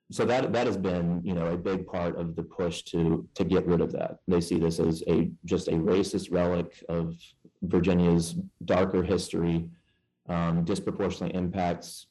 So 0.09 0.25
that 0.25 0.53
that 0.53 0.67
has 0.67 0.77
been, 0.77 1.21
you 1.23 1.33
know, 1.33 1.47
a 1.47 1.57
big 1.57 1.85
part 1.85 2.17
of 2.17 2.35
the 2.35 2.43
push 2.43 2.83
to 2.83 3.27
to 3.35 3.43
get 3.43 3.65
rid 3.67 3.81
of 3.81 3.91
that. 3.91 4.19
They 4.27 4.39
see 4.39 4.57
this 4.57 4.79
as 4.79 5.03
a 5.07 5.29
just 5.45 5.67
a 5.67 5.73
racist 5.73 6.31
relic 6.31 6.83
of 6.87 7.15
Virginia's 7.61 8.35
darker 8.63 9.03
history, 9.03 9.65
um, 10.29 10.63
disproportionately 10.63 11.37
impacts 11.37 12.07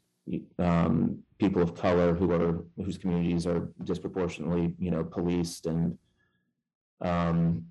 um, 0.58 1.18
people 1.38 1.62
of 1.62 1.74
color 1.74 2.12
who 2.12 2.32
are 2.32 2.64
whose 2.76 2.98
communities 2.98 3.46
are 3.46 3.70
disproportionately, 3.84 4.74
you 4.78 4.90
know, 4.90 5.04
policed 5.04 5.66
and 5.66 5.96
um, 7.00 7.64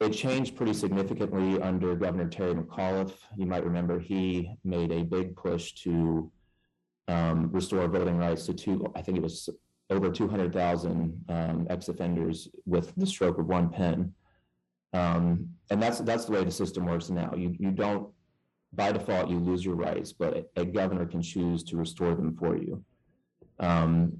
it 0.00 0.10
changed 0.10 0.56
pretty 0.56 0.72
significantly 0.72 1.60
under 1.60 1.94
Governor 1.94 2.28
Terry 2.28 2.54
McAuliffe. 2.54 3.18
You 3.36 3.46
might 3.46 3.64
remember 3.64 3.98
he 3.98 4.56
made 4.64 4.90
a 4.92 5.02
big 5.02 5.36
push 5.36 5.72
to 5.84 6.32
um, 7.08 7.50
restore 7.52 7.86
voting 7.88 8.18
rights 8.18 8.46
to 8.46 8.54
two, 8.54 8.90
I 8.94 9.02
think 9.02 9.18
it 9.18 9.22
was 9.22 9.48
over 9.90 10.10
200,000 10.10 11.24
um, 11.28 11.66
ex-offenders 11.68 12.48
with 12.64 12.94
the 12.96 13.06
stroke 13.06 13.38
of 13.38 13.46
one 13.46 13.70
pen. 13.70 14.12
Um, 14.92 15.48
and 15.70 15.82
that's 15.82 16.00
that's 16.00 16.24
the 16.24 16.32
way 16.32 16.42
the 16.42 16.50
system 16.50 16.84
works 16.84 17.10
now. 17.10 17.32
You 17.36 17.54
you 17.58 17.70
don't 17.70 18.08
by 18.72 18.90
default 18.92 19.30
you 19.30 19.38
lose 19.38 19.64
your 19.64 19.76
rights, 19.76 20.12
but 20.12 20.48
a, 20.56 20.62
a 20.62 20.64
governor 20.64 21.06
can 21.06 21.22
choose 21.22 21.62
to 21.64 21.76
restore 21.76 22.14
them 22.14 22.36
for 22.36 22.56
you. 22.56 22.84
Um, 23.60 24.18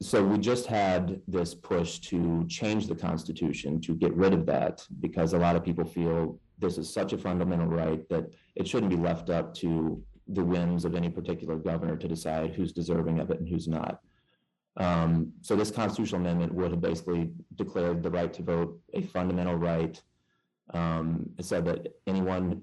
so 0.00 0.22
we 0.22 0.38
just 0.38 0.66
had 0.66 1.20
this 1.26 1.54
push 1.54 1.98
to 2.00 2.46
change 2.48 2.86
the 2.86 2.94
Constitution 2.94 3.80
to 3.82 3.94
get 3.94 4.14
rid 4.14 4.34
of 4.34 4.44
that 4.46 4.86
because 5.00 5.32
a 5.32 5.38
lot 5.38 5.56
of 5.56 5.64
people 5.64 5.84
feel 5.84 6.38
this 6.58 6.76
is 6.76 6.92
such 6.92 7.12
a 7.12 7.18
fundamental 7.18 7.66
right 7.66 8.06
that 8.10 8.26
it 8.54 8.68
shouldn't 8.68 8.90
be 8.90 8.96
left 8.96 9.30
up 9.30 9.54
to 9.54 10.02
the 10.28 10.44
whims 10.44 10.84
of 10.84 10.94
any 10.94 11.08
particular 11.08 11.56
governor 11.56 11.96
to 11.96 12.08
decide 12.08 12.54
who's 12.54 12.72
deserving 12.72 13.20
of 13.20 13.30
it 13.30 13.40
and 13.40 13.48
who's 13.48 13.68
not. 13.68 14.00
Um, 14.76 15.32
so 15.40 15.56
this 15.56 15.70
constitutional 15.70 16.20
amendment 16.20 16.52
would 16.52 16.70
have 16.70 16.80
basically 16.80 17.30
declared 17.54 18.02
the 18.02 18.10
right 18.10 18.32
to 18.34 18.42
vote 18.42 18.78
a 18.92 19.02
fundamental 19.02 19.54
right. 19.54 20.00
Um, 20.74 21.30
it 21.38 21.44
said 21.44 21.64
that 21.66 21.94
anyone 22.06 22.62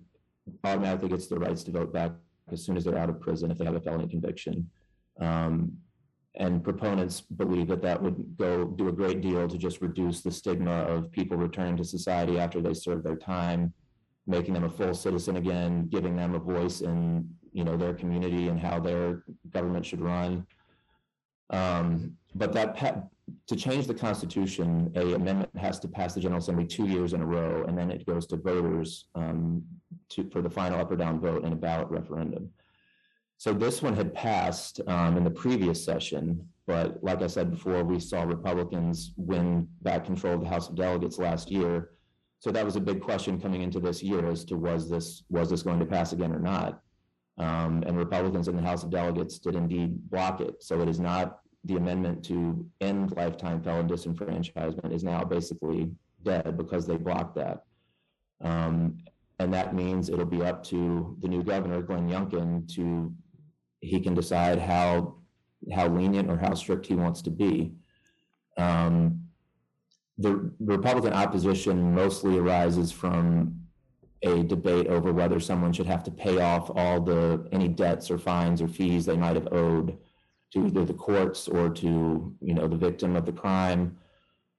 automatically 0.63 1.09
gets 1.09 1.27
the 1.27 1.39
rights 1.39 1.63
to 1.63 1.71
vote 1.71 1.93
back 1.93 2.11
as 2.51 2.63
soon 2.63 2.77
as 2.77 2.83
they're 2.83 2.97
out 2.97 3.09
of 3.09 3.19
prison 3.19 3.49
if 3.49 3.57
they 3.57 3.65
have 3.65 3.75
a 3.75 3.81
felony 3.81 4.07
conviction. 4.07 4.69
Um, 5.19 5.77
and 6.35 6.63
proponents 6.63 7.21
believe 7.21 7.67
that 7.67 7.81
that 7.83 8.01
would 8.01 8.37
go 8.37 8.65
do 8.65 8.87
a 8.87 8.91
great 8.91 9.21
deal 9.21 9.47
to 9.47 9.57
just 9.57 9.81
reduce 9.81 10.21
the 10.21 10.31
stigma 10.31 10.71
of 10.71 11.11
people 11.11 11.37
returning 11.37 11.77
to 11.77 11.83
society 11.83 12.39
after 12.39 12.59
they 12.59 12.73
serve 12.73 13.03
their 13.03 13.15
time, 13.15 13.73
making 14.25 14.53
them 14.53 14.63
a 14.63 14.69
full 14.69 14.93
citizen 14.93 15.37
again, 15.37 15.87
giving 15.87 16.15
them 16.15 16.35
a 16.35 16.39
voice 16.39 16.81
in 16.81 17.29
you 17.51 17.63
know 17.63 17.77
their 17.77 17.93
community 17.93 18.47
and 18.47 18.59
how 18.59 18.79
their 18.79 19.23
government 19.51 19.85
should 19.85 20.01
run. 20.01 20.45
Um, 21.49 22.17
but 22.35 22.53
that 22.53 23.09
to 23.47 23.55
change 23.55 23.87
the 23.87 23.93
Constitution, 23.93 24.91
a 24.95 25.13
amendment 25.13 25.49
has 25.57 25.79
to 25.79 25.87
pass 25.87 26.13
the 26.13 26.19
General 26.19 26.39
Assembly 26.39 26.65
two 26.65 26.87
years 26.87 27.13
in 27.13 27.21
a 27.21 27.25
row, 27.25 27.63
and 27.67 27.77
then 27.77 27.91
it 27.91 28.05
goes 28.05 28.25
to 28.27 28.37
voters 28.37 29.05
um, 29.15 29.63
to, 30.09 30.29
for 30.29 30.41
the 30.41 30.49
final 30.49 30.79
up 30.79 30.91
or 30.91 30.95
down 30.95 31.19
vote 31.19 31.43
in 31.43 31.53
a 31.53 31.55
ballot 31.55 31.89
referendum. 31.89 32.49
So 33.37 33.53
this 33.53 33.81
one 33.81 33.95
had 33.95 34.13
passed 34.13 34.81
um, 34.87 35.17
in 35.17 35.23
the 35.23 35.31
previous 35.31 35.83
session, 35.83 36.47
but 36.65 37.03
like 37.03 37.21
I 37.21 37.27
said 37.27 37.51
before, 37.51 37.83
we 37.83 37.99
saw 37.99 38.23
Republicans 38.23 39.13
win 39.17 39.67
back 39.81 40.05
control 40.05 40.35
of 40.35 40.41
the 40.41 40.47
House 40.47 40.69
of 40.69 40.75
Delegates 40.75 41.17
last 41.17 41.51
year. 41.51 41.91
So 42.43 42.51
that 42.51 42.65
was 42.65 42.75
a 42.75 42.81
big 42.81 42.99
question 42.99 43.39
coming 43.39 43.61
into 43.61 43.79
this 43.79 44.03
year 44.03 44.29
as 44.29 44.43
to 44.45 44.57
was 44.57 44.89
this 44.89 45.23
was 45.29 45.49
this 45.49 45.63
going 45.63 45.79
to 45.79 45.85
pass 45.85 46.11
again 46.11 46.33
or 46.33 46.39
not? 46.39 46.81
Um, 47.37 47.85
and 47.87 47.95
Republicans 47.95 48.49
in 48.49 48.57
the 48.57 48.61
House 48.61 48.83
of 48.83 48.89
Delegates 48.89 49.39
did 49.39 49.55
indeed 49.55 50.09
block 50.09 50.41
it. 50.41 50.61
So 50.61 50.81
it 50.81 50.89
is 50.89 50.99
not 50.99 51.39
the 51.63 51.77
amendment 51.77 52.21
to 52.25 52.69
end 52.81 53.13
lifetime 53.15 53.61
felon 53.63 53.87
disenfranchisement 53.87 54.91
is 54.93 55.05
now 55.05 55.23
basically 55.23 55.89
dead 56.23 56.57
because 56.57 56.85
they 56.85 56.97
blocked 56.97 57.35
that. 57.35 57.63
Um, 58.41 58.97
and 59.39 59.53
that 59.53 59.73
means 59.73 60.09
it'll 60.09 60.25
be 60.25 60.43
up 60.43 60.65
to 60.65 61.15
the 61.21 61.29
new 61.29 61.43
governor, 61.43 61.81
Glenn 61.81 62.09
Youngkin, 62.09 62.67
to 62.75 63.13
he 63.79 64.01
can 64.01 64.15
decide 64.15 64.59
how 64.59 65.15
how 65.73 65.87
lenient 65.87 66.29
or 66.29 66.37
how 66.37 66.55
strict 66.55 66.87
he 66.87 66.95
wants 66.95 67.21
to 67.21 67.29
be. 67.29 67.71
Um, 68.57 69.22
the 70.17 70.51
Republican 70.59 71.13
opposition 71.13 71.93
mostly 71.93 72.37
arises 72.37 72.91
from 72.91 73.59
a 74.21 74.43
debate 74.43 74.87
over 74.87 75.11
whether 75.11 75.39
someone 75.39 75.73
should 75.73 75.85
have 75.85 76.03
to 76.03 76.11
pay 76.11 76.39
off 76.39 76.71
all 76.75 77.01
the 77.01 77.47
any 77.51 77.67
debts 77.67 78.09
or 78.09 78.17
fines 78.17 78.61
or 78.61 78.67
fees 78.67 79.05
they 79.05 79.17
might 79.17 79.35
have 79.35 79.51
owed 79.51 79.97
to 80.51 80.67
either 80.67 80.85
the 80.85 80.93
courts 80.93 81.47
or 81.47 81.69
to 81.69 82.33
you 82.39 82.53
know 82.53 82.67
the 82.67 82.77
victim 82.77 83.15
of 83.15 83.25
the 83.25 83.31
crime. 83.31 83.97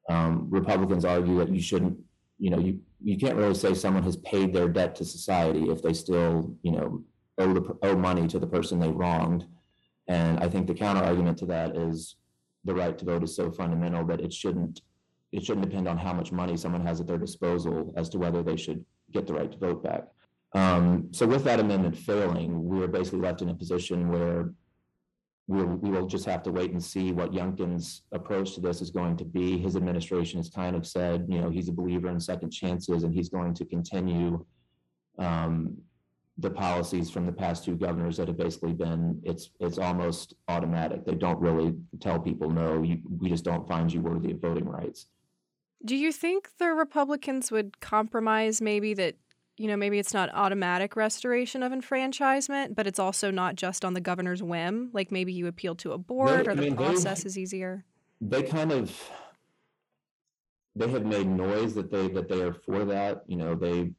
Um, 0.08 0.48
Republicans 0.50 1.04
argue 1.04 1.38
that 1.38 1.48
you 1.48 1.62
shouldn't, 1.62 1.98
you 2.38 2.50
know, 2.50 2.58
you 2.58 2.80
you 3.02 3.16
can't 3.16 3.36
really 3.36 3.54
say 3.54 3.74
someone 3.74 4.02
has 4.02 4.16
paid 4.18 4.52
their 4.52 4.68
debt 4.68 4.94
to 4.96 5.04
society 5.04 5.70
if 5.70 5.82
they 5.82 5.92
still, 5.92 6.54
you 6.62 6.72
know, 6.72 7.02
owe 7.38 7.52
the, 7.52 7.78
owe 7.82 7.96
money 7.96 8.26
to 8.28 8.38
the 8.38 8.46
person 8.46 8.78
they 8.78 8.90
wronged. 8.90 9.46
And 10.08 10.38
I 10.40 10.48
think 10.48 10.66
the 10.66 10.74
counter 10.74 11.02
argument 11.02 11.38
to 11.38 11.46
that 11.46 11.76
is 11.76 12.16
the 12.64 12.74
right 12.74 12.96
to 12.98 13.04
vote 13.04 13.22
is 13.22 13.34
so 13.36 13.50
fundamental 13.50 14.04
that 14.06 14.20
it 14.20 14.32
shouldn't 14.32 14.80
it 15.34 15.44
shouldn't 15.44 15.68
depend 15.68 15.88
on 15.88 15.98
how 15.98 16.12
much 16.12 16.30
money 16.32 16.56
someone 16.56 16.86
has 16.86 17.00
at 17.00 17.06
their 17.06 17.18
disposal 17.18 17.92
as 17.96 18.08
to 18.10 18.18
whether 18.18 18.42
they 18.42 18.56
should 18.56 18.84
get 19.12 19.26
the 19.26 19.34
right 19.34 19.50
to 19.50 19.58
vote 19.58 19.82
back. 19.82 20.04
Um, 20.54 21.08
so 21.10 21.26
with 21.26 21.42
that 21.44 21.58
amendment 21.58 21.96
failing, 21.96 22.64
we 22.68 22.82
are 22.82 22.88
basically 22.88 23.20
left 23.20 23.42
in 23.42 23.48
a 23.48 23.54
position 23.54 24.08
where 24.08 24.52
we'll, 25.48 25.66
we 25.66 25.90
will 25.90 26.06
just 26.06 26.24
have 26.26 26.44
to 26.44 26.52
wait 26.52 26.70
and 26.70 26.82
see 26.82 27.10
what 27.10 27.32
Youngkin's 27.32 28.02
approach 28.12 28.54
to 28.54 28.60
this 28.60 28.80
is 28.80 28.90
going 28.90 29.16
to 29.16 29.24
be. 29.24 29.58
His 29.58 29.74
administration 29.74 30.38
has 30.38 30.48
kind 30.48 30.76
of 30.76 30.86
said, 30.86 31.26
you 31.28 31.40
know, 31.40 31.50
he's 31.50 31.68
a 31.68 31.72
believer 31.72 32.08
in 32.08 32.20
second 32.20 32.50
chances 32.50 33.02
and 33.02 33.12
he's 33.12 33.28
going 33.28 33.54
to 33.54 33.64
continue 33.64 34.44
um, 35.18 35.76
the 36.38 36.50
policies 36.50 37.10
from 37.10 37.26
the 37.26 37.32
past 37.32 37.64
two 37.64 37.76
governors 37.76 38.16
that 38.16 38.26
have 38.26 38.36
basically 38.36 38.72
been 38.72 39.20
it's 39.22 39.50
it's 39.60 39.78
almost 39.78 40.34
automatic. 40.48 41.04
They 41.04 41.14
don't 41.14 41.40
really 41.40 41.74
tell 42.00 42.18
people 42.18 42.50
no, 42.50 42.82
you, 42.82 42.98
we 43.20 43.28
just 43.28 43.44
don't 43.44 43.68
find 43.68 43.92
you 43.92 44.00
worthy 44.00 44.32
of 44.32 44.40
voting 44.40 44.68
rights. 44.68 45.06
Do 45.84 45.96
you 45.96 46.12
think 46.12 46.48
the 46.58 46.68
Republicans 46.72 47.50
would 47.50 47.80
compromise 47.80 48.60
maybe 48.60 48.94
that 48.94 49.16
you 49.56 49.68
know, 49.68 49.76
maybe 49.76 49.98
it's 49.98 50.12
not 50.12 50.30
automatic 50.34 50.96
restoration 50.96 51.62
of 51.62 51.72
enfranchisement, 51.72 52.74
but 52.74 52.86
it's 52.86 52.98
also 52.98 53.30
not 53.30 53.54
just 53.54 53.84
on 53.84 53.94
the 53.94 54.00
governor's 54.00 54.42
whim. 54.42 54.90
Like 54.92 55.12
maybe 55.12 55.32
you 55.32 55.46
appeal 55.46 55.76
to 55.76 55.92
a 55.92 55.98
board 55.98 56.46
they, 56.46 56.50
or 56.50 56.54
the 56.56 56.62
mean, 56.62 56.76
process 56.76 57.22
they, 57.22 57.28
is 57.28 57.38
easier. 57.38 57.84
They 58.20 58.42
kind 58.42 58.72
of 58.72 59.10
they 60.74 60.88
have 60.88 61.06
made 61.06 61.28
noise 61.28 61.74
that 61.74 61.90
they 61.90 62.08
that 62.08 62.28
they 62.28 62.42
are 62.42 62.52
for 62.52 62.84
that. 62.86 63.22
You 63.28 63.36
know, 63.36 63.54
they 63.54 63.92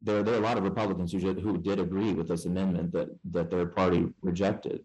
there 0.00 0.22
there 0.22 0.34
are 0.34 0.38
a 0.38 0.40
lot 0.40 0.56
of 0.56 0.64
Republicans 0.64 1.12
who 1.12 1.18
who 1.18 1.58
did 1.58 1.78
agree 1.78 2.14
with 2.14 2.28
this 2.28 2.46
amendment 2.46 2.92
that 2.92 3.08
that 3.32 3.50
their 3.50 3.66
party 3.66 4.06
rejected. 4.22 4.80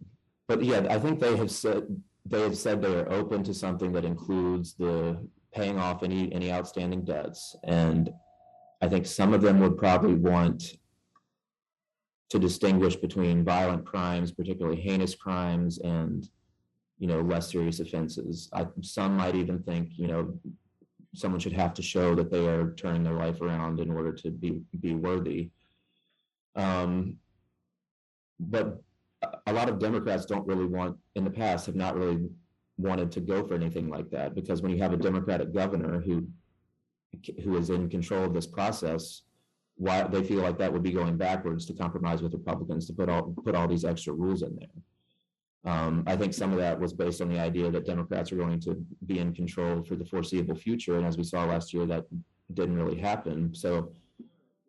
But 0.50 0.63
yeah, 0.63 0.86
I 0.89 1.00
think 1.00 1.19
they 1.21 1.38
have 1.38 1.51
said 1.51 1.83
they 2.25 2.41
have 2.41 2.57
said 2.57 2.81
they 2.81 2.93
are 2.93 3.09
open 3.09 3.41
to 3.43 3.53
something 3.53 3.93
that 3.93 4.03
includes 4.03 4.74
the 4.74 5.17
paying 5.54 5.80
off 5.80 6.04
any 6.04 6.32
any 6.34 6.51
outstanding 6.51 7.04
debts 7.04 7.56
and 7.63 8.13
I 8.82 8.88
think 8.88 9.06
some 9.06 9.34
of 9.34 9.42
them 9.42 9.60
would 9.60 9.77
probably 9.77 10.13
want 10.13 10.77
to 12.30 12.39
distinguish 12.39 12.96
between 12.96 13.44
violent 13.44 13.86
crimes, 13.86 14.32
particularly 14.32 14.80
heinous 14.80 15.16
crimes, 15.16 15.80
and 15.80 16.27
you 17.00 17.08
know 17.08 17.22
less 17.22 17.51
serious 17.51 17.80
offenses. 17.80 18.50
I, 18.54 18.68
some 18.82 19.18
might 19.18 19.36
even 19.36 19.63
think 19.63 19.92
you 19.96 20.08
know 20.08 20.38
someone 21.16 21.39
should 21.39 21.54
have 21.54 21.74
to 21.75 21.82
show 21.82 22.13
that 22.16 22.30
they 22.30 22.48
are 22.48 22.74
turning 22.74 23.04
their 23.04 23.13
life 23.13 23.42
around 23.42 23.80
in 23.80 23.89
order 23.89 24.12
to 24.13 24.30
be 24.30 24.62
be 24.80 24.94
worthy. 24.94 25.50
Um, 26.56 27.18
but 28.39 28.82
a 29.48 29.54
lot 29.54 29.70
of 29.70 29.80
Democrats 29.80 30.25
don't 30.25 30.46
really 30.46 30.66
want, 30.66 30.96
in 31.16 31.24
the 31.24 31.32
past, 31.32 31.66
have 31.66 31.75
not 31.75 31.96
really 31.96 32.30
wanted 32.77 33.12
to 33.12 33.19
go 33.19 33.46
for 33.46 33.55
anything 33.55 33.89
like 33.89 34.10
that 34.12 34.36
because 34.36 34.62
when 34.62 34.72
you 34.72 34.81
have 34.81 34.93
a 34.93 34.98
Democratic 34.98 35.53
governor 35.53 36.00
who 36.00 36.27
who 37.43 37.57
is 37.57 37.69
in 37.69 37.89
control 37.89 38.25
of 38.25 38.34
this 38.34 38.46
process, 38.46 39.24
why 39.75 40.03
they 40.03 40.24
feel 40.24 40.41
like 40.41 40.57
that 40.57 40.72
would 40.72 40.84
be 40.84 40.91
going 40.91 41.17
backwards 41.17 41.65
to 41.65 41.74
compromise 41.74 42.22
with 42.22 42.34
Republicans 42.34 42.86
to 42.88 42.93
put 42.93 43.10
all 43.10 43.34
put 43.43 43.55
all 43.55 43.67
these 43.67 43.86
extra 43.86 44.13
rules 44.13 44.41
in 44.41 44.55
there. 44.55 45.74
Um, 45.74 46.03
I 46.07 46.15
think 46.15 46.34
some 46.34 46.51
of 46.51 46.60
that 46.60 46.79
was 46.79 46.93
based 46.93 47.22
on 47.22 47.29
the 47.29 47.39
idea 47.39 47.72
that 47.72 47.86
Democrats 47.86 48.31
are 48.31 48.38
going 48.38 48.60
to 48.62 48.86
be 49.05 49.19
in 49.19 49.34
control 49.34 49.84
for 49.84 49.96
the 49.96 50.05
foreseeable 50.05 50.55
future, 50.55 50.98
and 50.98 51.05
as 51.05 51.17
we 51.17 51.24
saw 51.24 51.46
last 51.46 51.74
year, 51.74 51.86
that 51.88 52.05
didn't 52.53 52.77
really 52.77 53.00
happen. 53.00 53.53
So 53.53 53.91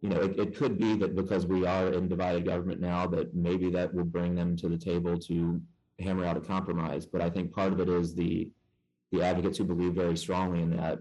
you 0.00 0.08
know, 0.08 0.20
it, 0.20 0.38
it 0.38 0.56
could 0.56 0.78
be 0.78 0.94
that 0.96 1.16
because 1.16 1.46
we 1.46 1.66
are 1.66 1.92
in 1.92 2.08
divided 2.08 2.44
government 2.44 2.80
now, 2.80 3.06
that 3.08 3.34
maybe 3.34 3.68
that 3.70 3.92
will 3.92 4.04
bring 4.04 4.34
them 4.34 4.56
to 4.56 4.68
the 4.68 4.78
table 4.78 5.18
to 5.18 5.60
hammer 5.98 6.24
out 6.24 6.36
a 6.36 6.40
compromise. 6.40 7.06
But 7.06 7.20
I 7.20 7.30
think 7.30 7.52
part 7.52 7.72
of 7.72 7.80
it 7.80 7.88
is 7.88 8.14
the 8.14 8.50
the 9.10 9.22
advocates 9.22 9.58
who 9.58 9.64
believe 9.64 9.94
very 9.94 10.16
strongly 10.16 10.62
in 10.62 10.76
that 10.76 11.00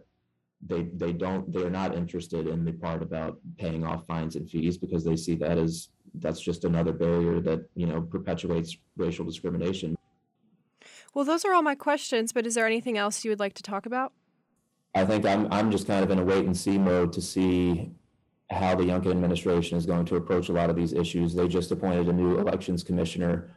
they 0.65 0.83
they 0.93 1.13
don't 1.13 1.51
they're 1.51 1.69
not 1.69 1.95
interested 1.95 2.47
in 2.47 2.65
the 2.65 2.71
part 2.71 3.01
about 3.03 3.37
paying 3.57 3.85
off 3.85 4.05
fines 4.07 4.35
and 4.35 4.49
fees 4.49 4.77
because 4.77 5.03
they 5.03 5.15
see 5.15 5.35
that 5.35 5.57
as 5.57 5.89
that's 6.15 6.39
just 6.39 6.63
another 6.63 6.93
barrier 6.93 7.39
that 7.39 7.69
you 7.75 7.85
know 7.85 8.01
perpetuates 8.01 8.75
racial 8.95 9.23
discrimination 9.23 9.95
well 11.13 11.25
those 11.25 11.45
are 11.45 11.53
all 11.53 11.61
my 11.61 11.75
questions 11.75 12.33
but 12.33 12.47
is 12.47 12.55
there 12.55 12.65
anything 12.65 12.97
else 12.97 13.23
you 13.23 13.29
would 13.29 13.39
like 13.39 13.53
to 13.53 13.61
talk 13.61 13.85
about 13.85 14.13
i 14.95 15.05
think 15.05 15.27
i'm 15.27 15.47
i'm 15.51 15.69
just 15.69 15.85
kind 15.85 16.03
of 16.03 16.09
in 16.09 16.17
a 16.17 16.23
wait 16.23 16.45
and 16.45 16.57
see 16.57 16.79
mode 16.79 17.13
to 17.13 17.21
see 17.21 17.91
how 18.49 18.75
the 18.75 18.83
Youngkin 18.83 19.11
administration 19.11 19.77
is 19.77 19.85
going 19.85 20.05
to 20.05 20.15
approach 20.15 20.49
a 20.49 20.53
lot 20.53 20.69
of 20.69 20.75
these 20.75 20.93
issues. 20.93 21.33
They 21.33 21.47
just 21.47 21.71
appointed 21.71 22.07
a 22.07 22.13
new 22.13 22.39
elections 22.39 22.83
commissioner 22.83 23.56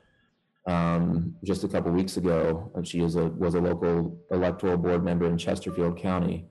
um, 0.66 1.34
just 1.44 1.64
a 1.64 1.68
couple 1.68 1.90
weeks 1.92 2.16
ago, 2.16 2.70
and 2.74 2.86
she 2.86 3.00
is 3.00 3.16
a 3.16 3.26
was 3.28 3.54
a 3.54 3.60
local 3.60 4.18
electoral 4.30 4.76
board 4.76 5.04
member 5.04 5.26
in 5.26 5.38
Chesterfield 5.38 5.98
County. 5.98 6.46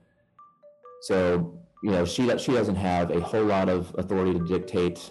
So 1.02 1.58
you 1.82 1.90
know 1.90 2.04
she 2.04 2.36
she 2.38 2.52
doesn't 2.52 2.76
have 2.76 3.10
a 3.10 3.20
whole 3.20 3.44
lot 3.44 3.68
of 3.68 3.94
authority 3.98 4.38
to 4.38 4.44
dictate 4.44 5.10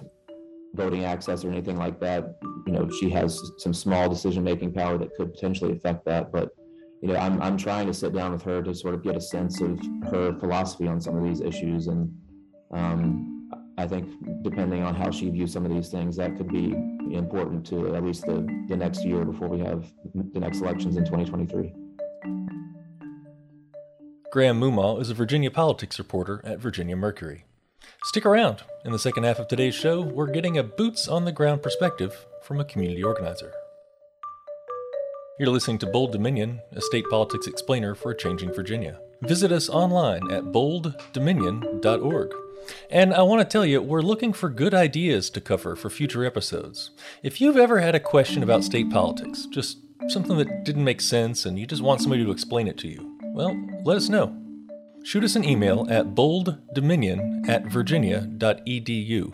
voting 0.75 1.03
access 1.05 1.43
or 1.43 1.49
anything 1.49 1.77
like 1.77 1.99
that. 2.01 2.39
You 2.67 2.73
know 2.73 2.89
she 2.99 3.09
has 3.11 3.39
some 3.57 3.73
small 3.73 4.09
decision 4.09 4.43
making 4.43 4.73
power 4.73 4.97
that 4.97 5.13
could 5.15 5.33
potentially 5.33 5.73
affect 5.73 6.05
that, 6.05 6.31
but 6.31 6.49
you 7.01 7.07
know 7.07 7.15
I'm 7.15 7.41
I'm 7.41 7.57
trying 7.57 7.87
to 7.87 7.93
sit 7.93 8.13
down 8.13 8.33
with 8.33 8.43
her 8.43 8.61
to 8.61 8.75
sort 8.75 8.93
of 8.93 9.03
get 9.03 9.15
a 9.15 9.21
sense 9.21 9.61
of 9.61 9.79
her 10.11 10.37
philosophy 10.39 10.87
on 10.87 10.99
some 10.99 11.17
of 11.17 11.23
these 11.23 11.41
issues 11.41 11.87
and 11.87 12.13
um, 12.71 13.28
I 13.79 13.87
think 13.87 14.09
depending 14.41 14.83
on 14.83 14.93
how 14.93 15.09
she 15.09 15.29
views 15.29 15.53
some 15.53 15.65
of 15.65 15.71
these 15.71 15.87
things, 15.87 16.17
that 16.17 16.35
could 16.35 16.49
be 16.49 16.73
important 17.15 17.65
to 17.67 17.95
at 17.95 18.03
least 18.03 18.25
the, 18.25 18.45
the 18.67 18.75
next 18.75 19.05
year 19.05 19.23
before 19.23 19.47
we 19.47 19.59
have 19.59 19.85
the 20.33 20.41
next 20.41 20.59
elections 20.59 20.97
in 20.97 21.05
2023. 21.05 21.73
Graham 24.33 24.59
Moomaw 24.59 24.99
is 24.99 25.09
a 25.09 25.13
Virginia 25.13 25.49
politics 25.49 25.97
reporter 25.97 26.41
at 26.43 26.59
Virginia 26.59 26.97
Mercury. 26.97 27.45
Stick 28.03 28.25
around. 28.25 28.63
In 28.83 28.91
the 28.91 28.99
second 28.99 29.23
half 29.23 29.39
of 29.39 29.47
today's 29.47 29.75
show, 29.75 30.01
we're 30.01 30.27
getting 30.27 30.57
a 30.57 30.63
boots 30.63 31.07
on 31.07 31.23
the 31.23 31.31
ground 31.31 31.63
perspective 31.63 32.25
from 32.43 32.59
a 32.59 32.65
community 32.65 33.01
organizer. 33.01 33.53
You're 35.39 35.51
listening 35.51 35.77
to 35.77 35.87
Bold 35.87 36.11
Dominion, 36.11 36.59
a 36.73 36.81
state 36.81 37.05
politics 37.09 37.47
explainer 37.47 37.95
for 37.95 38.11
a 38.11 38.17
changing 38.17 38.53
Virginia. 38.53 38.99
Visit 39.21 39.53
us 39.53 39.69
online 39.69 40.29
at 40.31 40.43
bolddominion.org. 40.43 42.48
And 42.89 43.13
I 43.13 43.21
want 43.23 43.41
to 43.41 43.45
tell 43.45 43.65
you, 43.65 43.81
we're 43.81 44.01
looking 44.01 44.33
for 44.33 44.49
good 44.49 44.73
ideas 44.73 45.29
to 45.31 45.41
cover 45.41 45.75
for 45.75 45.89
future 45.89 46.25
episodes. 46.25 46.91
If 47.23 47.39
you've 47.39 47.57
ever 47.57 47.79
had 47.79 47.95
a 47.95 47.99
question 47.99 48.43
about 48.43 48.63
state 48.63 48.89
politics, 48.89 49.45
just 49.47 49.79
something 50.07 50.37
that 50.37 50.63
didn't 50.63 50.83
make 50.83 51.01
sense 51.01 51.45
and 51.45 51.59
you 51.59 51.65
just 51.65 51.81
want 51.81 52.01
somebody 52.01 52.23
to 52.23 52.31
explain 52.31 52.67
it 52.67 52.77
to 52.79 52.87
you, 52.87 53.17
well, 53.33 53.55
let 53.83 53.97
us 53.97 54.09
know. 54.09 54.35
Shoot 55.03 55.23
us 55.23 55.35
an 55.35 55.45
email 55.45 55.87
at 55.89 56.15
bolddominion 56.15 57.47
at 57.47 57.65
virginia.edu. 57.65 59.33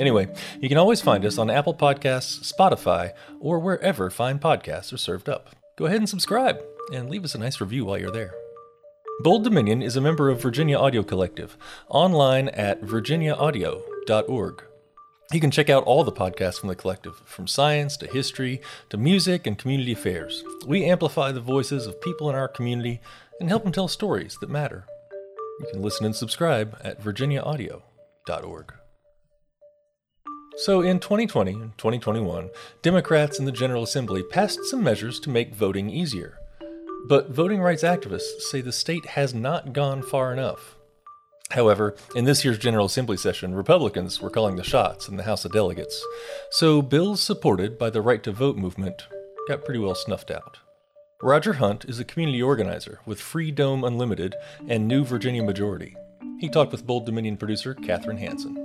Anyway, 0.00 0.26
you 0.60 0.68
can 0.68 0.78
always 0.78 1.00
find 1.00 1.24
us 1.24 1.38
on 1.38 1.50
Apple 1.50 1.74
Podcasts, 1.74 2.52
Spotify, 2.52 3.12
or 3.40 3.58
wherever 3.58 4.10
fine 4.10 4.38
podcasts 4.38 4.92
are 4.92 4.98
served 4.98 5.28
up. 5.28 5.54
Go 5.76 5.86
ahead 5.86 5.98
and 5.98 6.08
subscribe 6.08 6.62
and 6.92 7.10
leave 7.10 7.24
us 7.24 7.34
a 7.34 7.38
nice 7.38 7.60
review 7.60 7.84
while 7.84 7.98
you're 7.98 8.10
there. 8.10 8.41
Bold 9.22 9.44
Dominion 9.44 9.82
is 9.82 9.94
a 9.94 10.00
member 10.00 10.30
of 10.30 10.42
Virginia 10.42 10.76
Audio 10.76 11.04
Collective, 11.04 11.56
online 11.88 12.48
at 12.48 12.82
virginiaaudio.org. 12.82 14.64
You 15.32 15.40
can 15.40 15.52
check 15.52 15.70
out 15.70 15.84
all 15.84 16.02
the 16.02 16.10
podcasts 16.10 16.58
from 16.58 16.68
the 16.68 16.74
collective, 16.74 17.22
from 17.24 17.46
science 17.46 17.96
to 17.98 18.08
history 18.08 18.60
to 18.88 18.96
music 18.96 19.46
and 19.46 19.56
community 19.56 19.92
affairs. 19.92 20.42
We 20.66 20.86
amplify 20.86 21.30
the 21.30 21.40
voices 21.40 21.86
of 21.86 22.00
people 22.00 22.30
in 22.30 22.34
our 22.34 22.48
community 22.48 23.00
and 23.38 23.48
help 23.48 23.62
them 23.62 23.70
tell 23.70 23.86
stories 23.86 24.36
that 24.40 24.50
matter. 24.50 24.86
You 25.60 25.68
can 25.70 25.82
listen 25.82 26.04
and 26.04 26.16
subscribe 26.16 26.76
at 26.82 27.00
virginiaaudio.org. 27.00 28.74
So 30.56 30.80
in 30.80 30.98
2020 30.98 31.52
and 31.52 31.78
2021, 31.78 32.50
Democrats 32.82 33.38
in 33.38 33.44
the 33.44 33.52
General 33.52 33.84
Assembly 33.84 34.24
passed 34.24 34.64
some 34.64 34.82
measures 34.82 35.20
to 35.20 35.30
make 35.30 35.54
voting 35.54 35.90
easier. 35.90 36.40
But 37.08 37.30
voting 37.30 37.60
rights 37.60 37.82
activists 37.82 38.40
say 38.40 38.60
the 38.60 38.72
state 38.72 39.06
has 39.06 39.34
not 39.34 39.72
gone 39.72 40.02
far 40.02 40.32
enough. 40.32 40.76
However, 41.50 41.94
in 42.14 42.24
this 42.24 42.44
year's 42.44 42.58
General 42.58 42.86
Assembly 42.86 43.16
session, 43.16 43.54
Republicans 43.54 44.20
were 44.20 44.30
calling 44.30 44.56
the 44.56 44.64
shots 44.64 45.08
in 45.08 45.16
the 45.16 45.24
House 45.24 45.44
of 45.44 45.52
Delegates, 45.52 46.02
so 46.50 46.80
bills 46.80 47.20
supported 47.20 47.78
by 47.78 47.90
the 47.90 48.00
Right 48.00 48.22
to 48.22 48.32
Vote 48.32 48.56
movement 48.56 49.06
got 49.48 49.64
pretty 49.64 49.80
well 49.80 49.94
snuffed 49.94 50.30
out. 50.30 50.58
Roger 51.20 51.54
Hunt 51.54 51.84
is 51.84 52.00
a 52.00 52.04
community 52.04 52.42
organizer 52.42 53.00
with 53.04 53.20
Free 53.20 53.50
Dome 53.50 53.84
Unlimited 53.84 54.34
and 54.68 54.88
New 54.88 55.04
Virginia 55.04 55.42
Majority. 55.42 55.94
He 56.40 56.48
talked 56.48 56.72
with 56.72 56.86
Bold 56.86 57.06
Dominion 57.06 57.36
producer 57.36 57.74
Katherine 57.74 58.16
Hanson. 58.16 58.56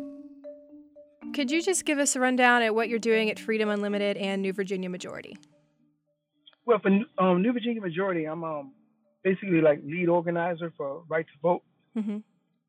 Could 1.33 1.51
you 1.51 1.61
just 1.61 1.85
give 1.85 1.99
us 1.99 2.15
a 2.15 2.19
rundown 2.19 2.61
at 2.61 2.73
what 2.73 2.89
you're 2.89 2.99
doing 2.99 3.29
at 3.29 3.37
Freedom 3.37 3.69
Unlimited 3.69 4.17
and 4.17 4.41
New 4.41 4.53
Virginia 4.53 4.89
Majority? 4.89 5.37
Well, 6.67 6.79
for 6.79 6.89
um, 7.23 7.41
New 7.41 7.53
Virginia 7.53 7.79
Majority, 7.79 8.25
I'm 8.25 8.43
um, 8.43 8.73
basically 9.23 9.61
like 9.61 9.79
lead 9.85 10.09
organizer 10.09 10.73
for 10.75 11.03
Right 11.07 11.25
to 11.25 11.39
Vote. 11.41 11.63
Mm-hmm. 11.97 12.17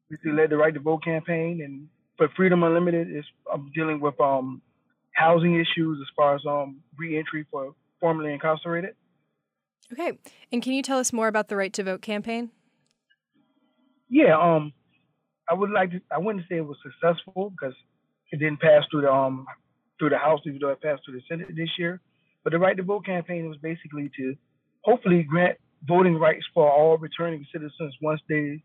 We 0.08 0.32
led 0.32 0.50
the 0.50 0.56
Right 0.56 0.72
to 0.72 0.78
Vote 0.78 1.02
campaign, 1.02 1.60
and 1.64 1.88
for 2.16 2.28
Freedom 2.36 2.62
Unlimited, 2.62 3.08
is 3.14 3.24
I'm 3.52 3.72
dealing 3.74 4.00
with 4.00 4.18
um, 4.20 4.62
housing 5.10 5.56
issues 5.56 5.98
as 6.00 6.06
far 6.16 6.36
as 6.36 6.42
um, 6.46 6.80
reentry 6.96 7.44
for 7.50 7.74
formerly 8.00 8.32
incarcerated. 8.32 8.94
Okay, 9.92 10.16
and 10.52 10.62
can 10.62 10.74
you 10.74 10.82
tell 10.82 11.00
us 11.00 11.12
more 11.12 11.26
about 11.26 11.48
the 11.48 11.56
Right 11.56 11.72
to 11.72 11.82
Vote 11.82 12.00
campaign? 12.00 12.52
Yeah, 14.08 14.38
um, 14.40 14.72
I 15.50 15.54
would 15.54 15.70
like 15.70 15.90
to. 15.90 16.00
I 16.12 16.18
wouldn't 16.18 16.44
say 16.48 16.58
it 16.58 16.66
was 16.66 16.78
successful 16.84 17.50
because 17.50 17.74
it 18.30 18.38
didn't 18.38 18.60
pass 18.60 18.84
through 18.92 19.02
the 19.02 19.12
um 19.12 19.44
through 19.98 20.10
the 20.10 20.18
House, 20.18 20.38
even 20.46 20.60
though 20.60 20.70
it 20.70 20.80
passed 20.80 21.02
through 21.04 21.14
the 21.14 21.22
Senate 21.28 21.48
this 21.56 21.70
year. 21.76 22.00
But 22.48 22.52
the 22.52 22.60
Right 22.60 22.78
to 22.78 22.82
Vote 22.82 23.04
campaign 23.04 23.46
was 23.46 23.58
basically 23.58 24.10
to 24.16 24.34
hopefully 24.80 25.22
grant 25.22 25.58
voting 25.86 26.14
rights 26.14 26.46
for 26.54 26.66
all 26.72 26.96
returning 26.96 27.44
citizens 27.52 27.94
once 28.00 28.22
they 28.26 28.62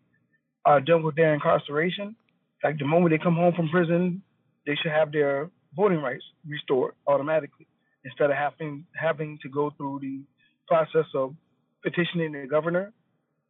are 0.64 0.80
done 0.80 1.04
with 1.04 1.18
their 1.18 1.34
incarceration. 1.34 2.16
Like 2.64 2.78
the 2.78 2.86
moment 2.86 3.12
they 3.12 3.22
come 3.22 3.36
home 3.36 3.54
from 3.54 3.68
prison, 3.68 4.22
they 4.66 4.76
should 4.76 4.94
have 4.94 5.12
their 5.12 5.50
voting 5.76 5.98
rights 5.98 6.24
restored 6.48 6.94
automatically 7.08 7.68
instead 8.06 8.30
of 8.30 8.38
having 8.38 8.86
having 8.96 9.38
to 9.42 9.50
go 9.50 9.72
through 9.76 10.00
the 10.00 10.22
process 10.66 11.08
of 11.14 11.36
petitioning 11.84 12.32
the 12.32 12.48
governor 12.48 12.94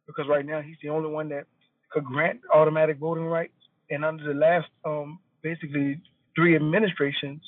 because 0.08 0.26
right 0.28 0.44
now 0.44 0.60
he's 0.60 0.78
the 0.82 0.88
only 0.88 1.10
one 1.10 1.28
that 1.28 1.44
could 1.92 2.04
grant 2.04 2.40
automatic 2.52 2.98
voting 2.98 3.26
rights. 3.26 3.54
And 3.88 4.04
under 4.04 4.24
the 4.24 4.36
last 4.36 4.66
um, 4.84 5.20
basically 5.44 6.00
three 6.34 6.56
administrations, 6.56 7.40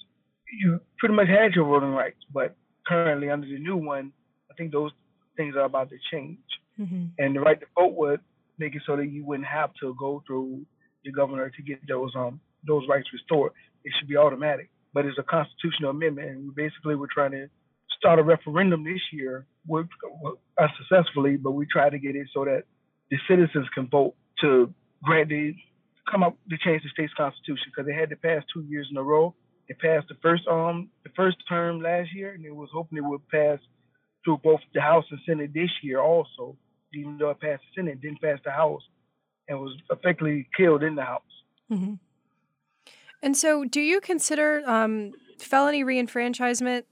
you 0.61 0.79
pretty 1.01 1.17
much 1.17 1.27
had 1.27 1.53
your 1.57 1.65
voting 1.65 1.91
rights, 1.91 2.21
but 2.33 2.55
currently 2.87 3.31
under 3.31 3.47
the 3.47 3.59
new 3.59 3.77
one, 3.77 4.13
I 4.51 4.55
think 4.55 4.73
those 4.73 4.93
things 5.37 5.55
are 5.57 5.65
about 5.65 5.91
to 5.91 5.97
change. 6.11 6.39
Mm-hmm. 6.81 7.05
And 7.19 7.37
the 7.37 7.41
right 7.41 7.59
to 7.59 7.67
vote 7.75 7.95
would 7.95 8.21
make 8.59 8.75
it 8.75 8.83
so 8.87 8.97
that 8.97 9.07
you 9.07 9.25
wouldn't 9.25 9.49
have 9.49 9.71
to 9.81 9.95
go 9.99 10.23
through 10.27 10.65
the 11.05 11.13
governor 11.13 11.51
to 11.51 11.63
get 11.63 11.81
those 11.89 12.13
um 12.17 12.41
those 12.67 12.85
rights 12.89 13.09
restored. 13.13 13.53
It 13.85 13.93
should 13.99 14.09
be 14.09 14.17
automatic. 14.17 14.71
But 14.93 15.05
it's 15.05 15.19
a 15.19 15.23
constitutional 15.23 15.91
amendment, 15.91 16.29
and 16.31 16.55
basically 16.55 16.97
we're 16.97 17.13
trying 17.13 17.33
to 17.33 17.49
start 17.99 18.19
a 18.19 18.23
referendum 18.23 18.83
this 18.85 19.01
year, 19.13 19.47
with, 19.67 19.87
unsuccessfully, 20.59 21.37
but 21.37 21.53
we 21.53 21.67
try 21.67 21.91
to 21.91 21.99
get 21.99 22.17
it 22.17 22.29
so 22.33 22.45
that 22.45 22.65
the 23.11 23.19
citizens 23.29 23.67
can 23.75 23.89
vote 23.89 24.15
to 24.41 24.73
grant 25.03 25.29
the 25.29 25.55
come 26.11 26.23
up 26.23 26.37
to 26.49 26.57
change 26.59 26.83
the 26.83 26.89
state's 26.91 27.13
constitution 27.15 27.65
because 27.67 27.87
they 27.87 27.93
had 27.93 28.09
to 28.11 28.17
pass 28.17 28.43
two 28.53 28.63
years 28.63 28.87
in 28.91 28.97
a 28.97 29.03
row 29.03 29.35
it 29.69 29.79
passed 29.79 30.09
the 30.09 30.17
first 30.23 30.47
um 30.49 30.91
the 31.05 31.11
first 31.17 31.37
term 31.49 31.81
last 31.81 32.15
year, 32.15 32.33
and 32.33 32.45
it 32.45 32.55
was 32.55 32.69
hoping 32.73 32.99
it 32.99 33.05
would 33.05 33.27
pass 33.29 33.59
through 34.25 34.39
both 34.43 34.61
the 34.75 34.81
House 34.81 35.05
and 35.11 35.21
Senate 35.27 35.53
this 35.55 35.71
year 35.83 36.01
also. 36.01 36.57
Even 36.95 37.19
though 37.19 37.31
it 37.31 37.41
passed 37.41 37.63
the 37.75 37.83
Senate, 37.83 38.01
didn't 38.01 38.23
pass 38.23 38.39
the 38.45 38.51
House, 38.51 38.83
and 39.49 39.59
was 39.59 39.77
effectively 39.91 40.49
killed 40.57 40.83
in 40.83 40.95
the 40.95 41.03
House. 41.03 41.23
Mm-hmm. 41.71 41.95
And 43.23 43.37
so, 43.37 43.65
do 43.65 43.81
you 43.81 44.01
consider 44.01 44.63
um, 44.67 45.13
felony 45.39 45.85
reenfranchisement 45.85 46.85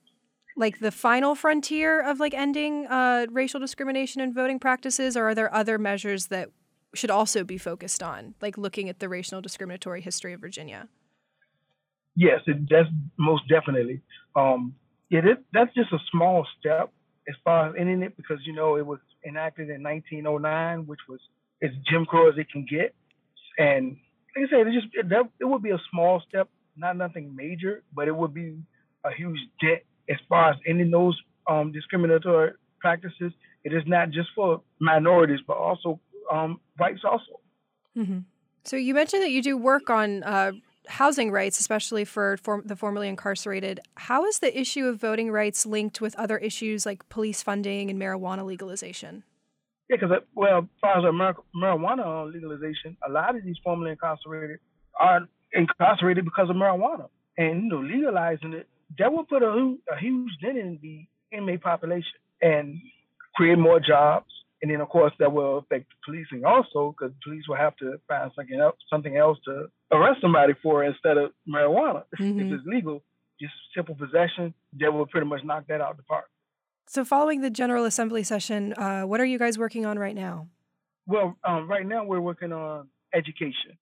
like 0.56 0.78
the 0.80 0.90
final 0.90 1.34
frontier 1.34 2.00
of 2.00 2.20
like 2.20 2.34
ending 2.34 2.86
uh, 2.86 3.26
racial 3.30 3.60
discrimination 3.60 4.20
and 4.20 4.34
voting 4.34 4.58
practices, 4.58 5.16
or 5.16 5.28
are 5.28 5.34
there 5.34 5.52
other 5.54 5.78
measures 5.78 6.28
that 6.28 6.50
should 6.94 7.10
also 7.10 7.44
be 7.44 7.58
focused 7.58 8.02
on, 8.02 8.34
like 8.40 8.56
looking 8.56 8.88
at 8.88 9.00
the 9.00 9.08
racial 9.08 9.40
discriminatory 9.40 10.00
history 10.00 10.32
of 10.32 10.40
Virginia? 10.40 10.88
Yes, 12.16 12.40
it, 12.46 12.68
that's 12.68 12.88
most 13.18 13.48
definitely. 13.48 14.00
Um, 14.36 14.74
it, 15.10 15.24
it 15.24 15.44
that's 15.52 15.72
just 15.74 15.92
a 15.92 15.98
small 16.10 16.46
step 16.58 16.92
as 17.28 17.34
far 17.44 17.68
as 17.68 17.74
ending 17.78 18.02
it 18.02 18.16
because 18.16 18.38
you 18.44 18.52
know 18.52 18.76
it 18.76 18.86
was 18.86 18.98
enacted 19.26 19.70
in 19.70 19.82
1909, 19.82 20.86
which 20.86 21.00
was 21.08 21.20
as 21.62 21.70
Jim 21.88 22.04
Crow 22.04 22.28
as 22.28 22.38
it 22.38 22.50
can 22.50 22.66
get, 22.68 22.94
and 23.58 23.96
like 24.36 24.46
I 24.46 24.50
said, 24.50 24.66
it 24.66 24.72
just 24.72 24.86
it, 24.94 25.08
that, 25.08 25.28
it 25.40 25.44
would 25.44 25.62
be 25.62 25.70
a 25.70 25.80
small 25.90 26.22
step, 26.28 26.48
not 26.76 26.96
nothing 26.96 27.34
major, 27.34 27.82
but 27.94 28.08
it 28.08 28.16
would 28.16 28.34
be 28.34 28.56
a 29.04 29.12
huge 29.12 29.38
dent 29.60 29.82
as 30.08 30.16
far 30.28 30.50
as 30.50 30.56
ending 30.66 30.90
those 30.90 31.18
um, 31.48 31.72
discriminatory 31.72 32.52
practices. 32.80 33.32
It 33.64 33.72
is 33.72 33.82
not 33.86 34.10
just 34.10 34.28
for 34.34 34.62
minorities, 34.80 35.40
but 35.46 35.56
also 35.56 36.00
um, 36.32 36.60
whites 36.78 37.02
also. 37.04 37.40
Mm-hmm. 37.96 38.18
So 38.64 38.76
you 38.76 38.94
mentioned 38.94 39.22
that 39.22 39.30
you 39.30 39.42
do 39.42 39.56
work 39.56 39.90
on 39.90 40.22
uh, 40.22 40.52
housing 40.88 41.30
rights, 41.30 41.58
especially 41.58 42.04
for 42.04 42.38
the 42.64 42.76
formerly 42.76 43.08
incarcerated. 43.08 43.80
How 43.96 44.24
is 44.24 44.38
the 44.38 44.58
issue 44.58 44.86
of 44.86 45.00
voting 45.00 45.30
rights 45.30 45.66
linked 45.66 46.00
with 46.00 46.14
other 46.16 46.38
issues 46.38 46.84
like 46.86 47.08
police 47.08 47.42
funding 47.42 47.90
and 47.90 48.00
marijuana 48.00 48.44
legalization? 48.44 49.24
Yeah, 49.88 49.96
because 49.96 50.10
uh, 50.12 50.20
well, 50.34 50.58
as 50.58 50.64
far 50.80 51.06
as 51.06 51.14
mar- 51.14 51.36
marijuana 51.54 52.32
legalization, 52.32 52.96
a 53.06 53.10
lot 53.10 53.36
of 53.36 53.44
these 53.44 53.56
formerly 53.62 53.92
incarcerated 53.92 54.58
are 54.98 55.28
incarcerated 55.52 56.24
because 56.24 56.48
of 56.48 56.56
marijuana, 56.56 57.08
and 57.36 57.64
you 57.64 57.68
know, 57.68 57.80
legalizing 57.80 58.54
it 58.54 58.68
that 58.98 59.12
will 59.12 59.24
put 59.24 59.42
a, 59.42 59.76
a 59.92 59.98
huge 59.98 60.30
dent 60.40 60.58
in 60.58 60.78
the 60.82 61.06
inmate 61.36 61.62
population 61.62 62.12
and 62.40 62.78
create 63.34 63.58
more 63.58 63.80
jobs. 63.80 64.26
And 64.62 64.70
then, 64.70 64.80
of 64.80 64.88
course, 64.88 65.12
that 65.18 65.32
will 65.32 65.58
affect 65.58 65.86
policing 66.04 66.44
also, 66.44 66.94
because 66.96 67.14
police 67.22 67.44
will 67.48 67.56
have 67.56 67.76
to 67.76 68.00
find 68.08 68.30
something 68.34 68.58
else, 68.58 68.76
something 68.88 69.16
else 69.16 69.38
to 69.44 69.66
arrest 69.92 70.20
somebody 70.20 70.54
for 70.62 70.84
instead 70.84 71.18
of 71.18 71.32
marijuana. 71.48 72.04
Mm-hmm. 72.18 72.40
If 72.40 72.52
it's 72.52 72.66
legal, 72.66 73.02
just 73.40 73.52
simple 73.74 73.94
possession, 73.94 74.54
that 74.80 74.92
will 74.92 75.06
pretty 75.06 75.26
much 75.26 75.44
knock 75.44 75.66
that 75.68 75.80
out 75.80 75.90
of 75.90 75.96
the 75.98 76.02
park. 76.04 76.26
So, 76.86 77.04
following 77.04 77.40
the 77.40 77.50
General 77.50 77.84
Assembly 77.84 78.22
session, 78.22 78.74
uh, 78.74 79.02
what 79.02 79.20
are 79.20 79.24
you 79.24 79.38
guys 79.38 79.58
working 79.58 79.84
on 79.84 79.98
right 79.98 80.14
now? 80.14 80.48
Well, 81.06 81.36
um, 81.44 81.68
right 81.68 81.86
now 81.86 82.04
we're 82.04 82.20
working 82.20 82.52
on 82.52 82.88
education, 83.14 83.76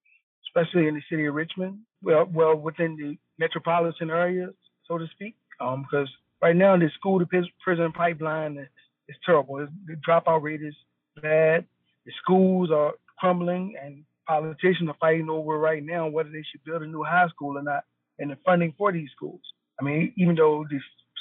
especially 0.48 0.88
in 0.88 0.94
the 0.94 1.02
city 1.10 1.26
of 1.26 1.34
Richmond. 1.34 1.78
Well, 2.02 2.26
well 2.32 2.56
within 2.56 2.96
the 2.96 3.16
metropolitan 3.38 4.10
areas, 4.10 4.54
so 4.88 4.98
to 4.98 5.06
speak, 5.12 5.36
um, 5.60 5.82
because 5.82 6.08
right 6.40 6.56
now 6.56 6.76
the 6.76 6.90
school 6.98 7.18
to 7.18 7.26
prison 7.62 7.92
pipeline 7.92 8.66
is 9.12 9.20
terrible. 9.24 9.66
the 9.86 9.96
dropout 10.06 10.42
rate 10.42 10.62
is 10.62 10.74
bad. 11.20 11.64
The 12.06 12.12
schools 12.22 12.70
are 12.70 12.94
crumbling, 13.18 13.74
and 13.82 14.04
politicians 14.26 14.88
are 14.88 14.96
fighting 15.00 15.30
over 15.30 15.58
right 15.58 15.84
now 15.84 16.08
whether 16.08 16.30
they 16.30 16.44
should 16.50 16.64
build 16.64 16.82
a 16.82 16.86
new 16.86 17.04
high 17.04 17.28
school 17.28 17.58
or 17.58 17.62
not, 17.62 17.84
and 18.18 18.30
the 18.30 18.36
funding 18.44 18.74
for 18.76 18.92
these 18.92 19.10
schools. 19.14 19.40
I 19.80 19.84
mean, 19.84 20.12
even 20.16 20.34
though 20.34 20.64
the 20.68 20.78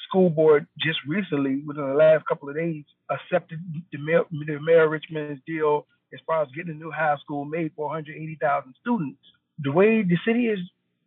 school 0.07 0.29
board 0.29 0.67
just 0.79 0.99
recently, 1.07 1.61
within 1.65 1.87
the 1.87 1.93
last 1.93 2.25
couple 2.25 2.49
of 2.49 2.55
days, 2.55 2.83
accepted 3.09 3.59
the 3.91 3.97
mayor, 3.97 4.23
the 4.31 4.59
mayor 4.61 4.89
Richmond's 4.89 5.41
deal 5.45 5.85
as 6.13 6.19
far 6.27 6.41
as 6.41 6.49
getting 6.55 6.71
a 6.71 6.77
new 6.77 6.91
high 6.91 7.15
school 7.21 7.45
made 7.45 7.71
for 7.75 7.85
180,000 7.87 8.73
students. 8.81 9.19
The 9.59 9.71
way 9.71 10.01
the 10.01 10.17
city 10.25 10.47
is 10.47 10.59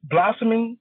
blossoming, 0.03 0.79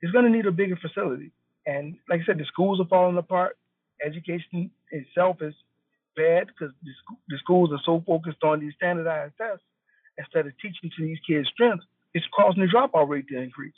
it's 0.00 0.12
going 0.12 0.24
to 0.24 0.30
need 0.30 0.46
a 0.46 0.52
bigger 0.52 0.76
facility. 0.76 1.32
And 1.66 1.96
like 2.08 2.20
I 2.20 2.24
said, 2.24 2.38
the 2.38 2.44
schools 2.44 2.80
are 2.80 2.86
falling 2.88 3.16
apart. 3.16 3.56
Education 4.04 4.70
itself 4.90 5.36
is 5.42 5.54
bad 6.16 6.46
because 6.46 6.74
the, 6.82 6.90
the 7.28 7.38
schools 7.38 7.70
are 7.72 7.80
so 7.84 8.02
focused 8.06 8.42
on 8.42 8.60
these 8.60 8.72
standardized 8.76 9.34
tests 9.36 9.64
instead 10.16 10.46
of 10.46 10.52
teaching 10.62 10.90
to 10.96 11.04
these 11.04 11.18
kids' 11.26 11.48
strengths. 11.52 11.84
It's 12.14 12.26
causing 12.34 12.62
the 12.62 12.68
dropout 12.68 13.08
rate 13.08 13.26
to 13.28 13.38
increase. 13.38 13.74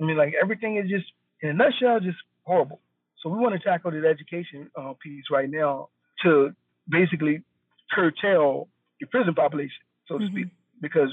I 0.00 0.04
mean, 0.04 0.16
like 0.16 0.34
everything 0.40 0.76
is 0.76 0.88
just, 0.88 1.06
in 1.42 1.50
a 1.50 1.54
nutshell, 1.54 2.00
just 2.00 2.18
horrible. 2.44 2.80
So 3.22 3.30
we 3.30 3.38
want 3.38 3.54
to 3.54 3.60
tackle 3.60 3.90
this 3.90 4.04
education 4.04 4.70
uh, 4.76 4.92
piece 5.02 5.24
right 5.30 5.50
now 5.50 5.88
to 6.22 6.54
basically 6.88 7.42
curtail 7.90 8.68
the 9.00 9.06
prison 9.06 9.34
population, 9.34 9.82
so 10.06 10.18
to 10.18 10.24
mm-hmm. 10.24 10.34
speak, 10.34 10.46
because 10.80 11.10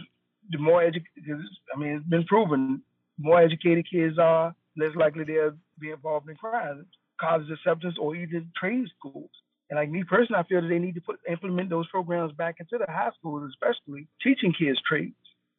the 0.50 0.58
more 0.58 0.84
educated, 0.84 1.40
I 1.74 1.80
mean, 1.80 1.98
it's 1.98 2.06
been 2.06 2.26
proven, 2.26 2.82
more 3.18 3.42
educated 3.42 3.88
kids 3.90 4.18
are, 4.20 4.54
less 4.78 4.96
likely 4.96 5.24
they'll 5.24 5.54
be 5.80 5.92
involved 5.92 6.30
in 6.30 6.36
crime, 6.36 6.86
college 7.26 7.50
acceptance, 7.50 7.96
or 8.00 8.16
even 8.16 8.52
trade 8.56 8.88
schools. 8.98 9.30
And 9.70 9.80
like 9.80 9.90
me 9.90 10.04
personally, 10.04 10.40
I 10.40 10.48
feel 10.48 10.62
that 10.62 10.68
they 10.68 10.80
need 10.80 10.96
to 10.96 11.02
put 11.02 11.20
implement 11.30 11.70
those 11.70 11.88
programs 11.88 12.34
back 12.34 12.58
into 12.60 12.78
the 12.78 12.92
high 12.92 13.10
schools, 13.18 13.50
especially 13.50 14.08
teaching 14.22 14.54
kids 14.58 14.80
trades 14.88 15.16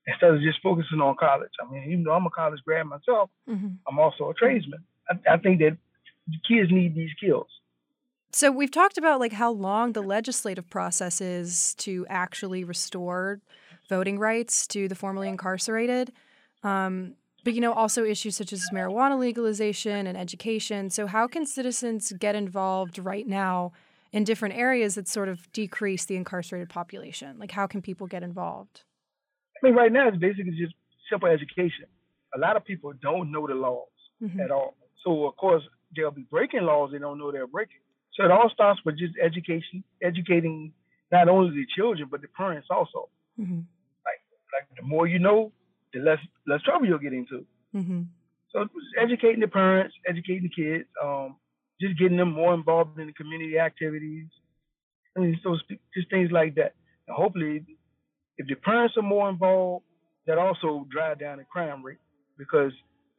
instead 0.06 0.34
of 0.34 0.40
just 0.40 0.62
focusing 0.62 1.00
on 1.00 1.16
college. 1.18 1.50
I 1.60 1.70
mean, 1.70 1.82
even 1.90 2.04
though 2.04 2.12
I'm 2.12 2.26
a 2.26 2.30
college 2.30 2.60
grad 2.64 2.86
myself, 2.86 3.30
mm-hmm. 3.48 3.74
I'm 3.88 3.98
also 3.98 4.30
a 4.30 4.34
tradesman. 4.34 4.84
I, 5.10 5.34
I 5.34 5.36
think 5.38 5.58
that 5.58 5.76
kids 6.48 6.70
need 6.70 6.94
these 6.94 7.10
skills. 7.16 7.48
So 8.32 8.50
we've 8.50 8.70
talked 8.70 8.98
about 8.98 9.18
like 9.18 9.32
how 9.32 9.50
long 9.50 9.92
the 9.92 10.02
legislative 10.02 10.68
process 10.68 11.20
is 11.20 11.74
to 11.76 12.06
actually 12.08 12.64
restore 12.64 13.40
voting 13.88 14.18
rights 14.18 14.66
to 14.68 14.88
the 14.88 14.94
formerly 14.94 15.28
incarcerated. 15.28 16.12
Um, 16.62 17.14
but 17.46 17.54
you 17.54 17.60
know, 17.60 17.72
also 17.72 18.04
issues 18.04 18.34
such 18.34 18.52
as 18.52 18.66
marijuana 18.72 19.16
legalization 19.16 20.08
and 20.08 20.18
education. 20.18 20.90
So 20.90 21.06
how 21.06 21.28
can 21.28 21.46
citizens 21.46 22.12
get 22.18 22.34
involved 22.34 22.98
right 22.98 23.24
now 23.24 23.70
in 24.10 24.24
different 24.24 24.56
areas 24.56 24.96
that 24.96 25.06
sort 25.06 25.28
of 25.28 25.52
decrease 25.52 26.06
the 26.06 26.16
incarcerated 26.16 26.68
population? 26.68 27.38
Like 27.38 27.52
how 27.52 27.68
can 27.68 27.82
people 27.82 28.08
get 28.08 28.24
involved? 28.24 28.82
I 29.62 29.64
mean, 29.64 29.76
right 29.76 29.92
now 29.92 30.08
it's 30.08 30.16
basically 30.16 30.56
just 30.58 30.74
simple 31.08 31.28
education. 31.28 31.86
A 32.34 32.38
lot 32.40 32.56
of 32.56 32.64
people 32.64 32.92
don't 33.00 33.30
know 33.30 33.46
the 33.46 33.54
laws 33.54 33.86
mm-hmm. 34.20 34.40
at 34.40 34.50
all. 34.50 34.74
So 35.04 35.26
of 35.26 35.36
course 35.36 35.62
they'll 35.94 36.10
be 36.10 36.26
breaking 36.28 36.62
laws 36.62 36.90
they 36.90 36.98
don't 36.98 37.16
know 37.16 37.30
they're 37.30 37.46
breaking. 37.46 37.78
So 38.14 38.24
it 38.24 38.32
all 38.32 38.50
starts 38.52 38.80
with 38.84 38.98
just 38.98 39.14
education, 39.22 39.84
educating 40.02 40.72
not 41.12 41.28
only 41.28 41.50
the 41.54 41.66
children 41.76 42.08
but 42.10 42.22
the 42.22 42.28
parents 42.36 42.66
also. 42.72 43.08
Mm-hmm. 43.40 43.60
Like 44.04 44.20
like 44.52 44.66
the 44.80 44.84
more 44.84 45.06
you 45.06 45.20
know, 45.20 45.52
the 45.96 46.04
less 46.04 46.18
less 46.46 46.62
trouble 46.62 46.86
you'll 46.86 46.98
get 46.98 47.12
into. 47.12 47.46
Mm-hmm. 47.74 48.02
So 48.52 48.68
educating 49.00 49.40
the 49.40 49.48
parents, 49.48 49.94
educating 50.08 50.50
the 50.50 50.62
kids, 50.62 50.84
um, 51.02 51.36
just 51.80 51.98
getting 51.98 52.16
them 52.16 52.32
more 52.32 52.54
involved 52.54 52.98
in 52.98 53.06
the 53.06 53.12
community 53.12 53.58
activities. 53.58 54.26
I 55.16 55.20
mean, 55.20 55.40
so 55.42 55.56
just 55.94 56.10
things 56.10 56.30
like 56.30 56.54
that. 56.56 56.74
And 57.08 57.16
hopefully, 57.16 57.64
if 58.38 58.46
the 58.46 58.54
parents 58.54 58.96
are 58.96 59.02
more 59.02 59.28
involved, 59.28 59.84
that 60.26 60.38
also 60.38 60.86
drive 60.90 61.20
down 61.20 61.38
the 61.38 61.44
crime 61.44 61.84
rate 61.84 61.98
because 62.36 62.72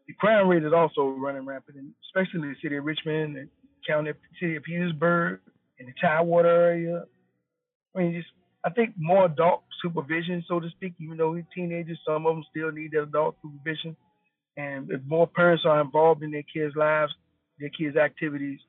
the 0.07 0.13
crime 0.13 0.47
rate 0.47 0.63
is 0.63 0.73
also 0.73 1.07
running 1.07 1.45
rampant, 1.45 1.77
especially 2.05 2.41
in 2.41 2.49
the 2.49 2.55
city 2.61 2.77
of 2.77 2.85
Richmond 2.85 3.37
and 3.37 3.49
county 3.87 4.11
city 4.39 4.55
of 4.57 4.63
Petersburg 4.63 5.39
and 5.79 5.87
the 5.87 5.93
Tidewater 6.01 6.47
area. 6.47 7.03
I 7.95 7.99
mean, 7.99 8.13
just 8.13 8.27
I 8.65 8.69
think 8.69 8.95
more 8.97 9.25
adult 9.25 9.63
supervision, 9.81 10.43
so 10.47 10.59
to 10.59 10.69
speak, 10.69 10.93
even 10.99 11.17
though 11.17 11.31
we're 11.31 11.47
teenagers, 11.55 11.99
some 12.05 12.25
of 12.25 12.35
them 12.35 12.43
still 12.49 12.71
need 12.71 12.91
that 12.91 13.03
adult 13.03 13.35
supervision. 13.41 13.95
And 14.57 14.91
if 14.91 15.01
more 15.05 15.27
parents 15.27 15.63
are 15.65 15.79
involved 15.79 16.23
in 16.23 16.31
their 16.31 16.43
kids' 16.43 16.75
lives, 16.75 17.13
their 17.59 17.69
kids' 17.69 17.95
activities, 17.95 18.59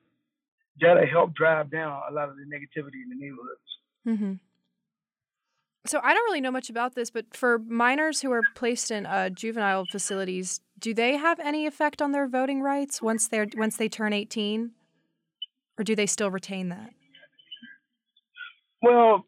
that'll 0.79 1.05
help 1.07 1.33
drive 1.33 1.71
down 1.71 2.01
a 2.09 2.13
lot 2.13 2.29
of 2.29 2.35
the 2.35 2.43
negativity 2.43 3.01
in 3.03 3.09
the 3.09 3.15
neighborhoods. 3.15 3.69
Mm-hmm. 4.07 4.33
So 5.85 5.99
I 6.03 6.13
don't 6.13 6.23
really 6.25 6.41
know 6.41 6.51
much 6.51 6.69
about 6.69 6.93
this, 6.93 7.09
but 7.09 7.25
for 7.35 7.57
minors 7.57 8.21
who 8.21 8.31
are 8.31 8.41
placed 8.53 8.91
in 8.91 9.05
uh, 9.05 9.29
juvenile 9.29 9.85
facilities, 9.85 10.61
do 10.77 10.93
they 10.93 11.17
have 11.17 11.39
any 11.39 11.65
effect 11.65 12.01
on 12.01 12.11
their 12.11 12.27
voting 12.27 12.61
rights 12.61 13.01
once 13.01 13.27
they're 13.27 13.47
once 13.55 13.77
they 13.77 13.89
turn 13.89 14.13
eighteen, 14.13 14.71
or 15.77 15.83
do 15.83 15.95
they 15.95 16.05
still 16.05 16.29
retain 16.29 16.69
that? 16.69 16.91
Well, 18.81 19.25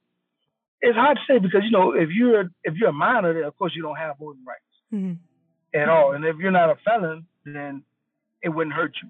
it's 0.81 0.97
hard 0.97 1.17
to 1.17 1.33
say 1.33 1.39
because 1.39 1.61
you 1.63 1.71
know 1.71 1.93
if 1.93 2.09
you're 2.09 2.49
if 2.63 2.75
you're 2.75 2.89
a 2.89 2.93
minor, 2.93 3.33
then 3.33 3.43
of 3.43 3.55
course 3.57 3.73
you 3.75 3.83
don't 3.83 3.97
have 3.97 4.17
voting 4.19 4.43
rights 4.45 4.63
mm-hmm. 4.93 5.79
at 5.79 5.89
all, 5.89 6.13
and 6.13 6.25
if 6.25 6.37
you're 6.37 6.51
not 6.51 6.69
a 6.69 6.75
felon, 6.83 7.25
then 7.45 7.83
it 8.41 8.49
wouldn't 8.49 8.75
hurt 8.75 8.93
you. 9.01 9.09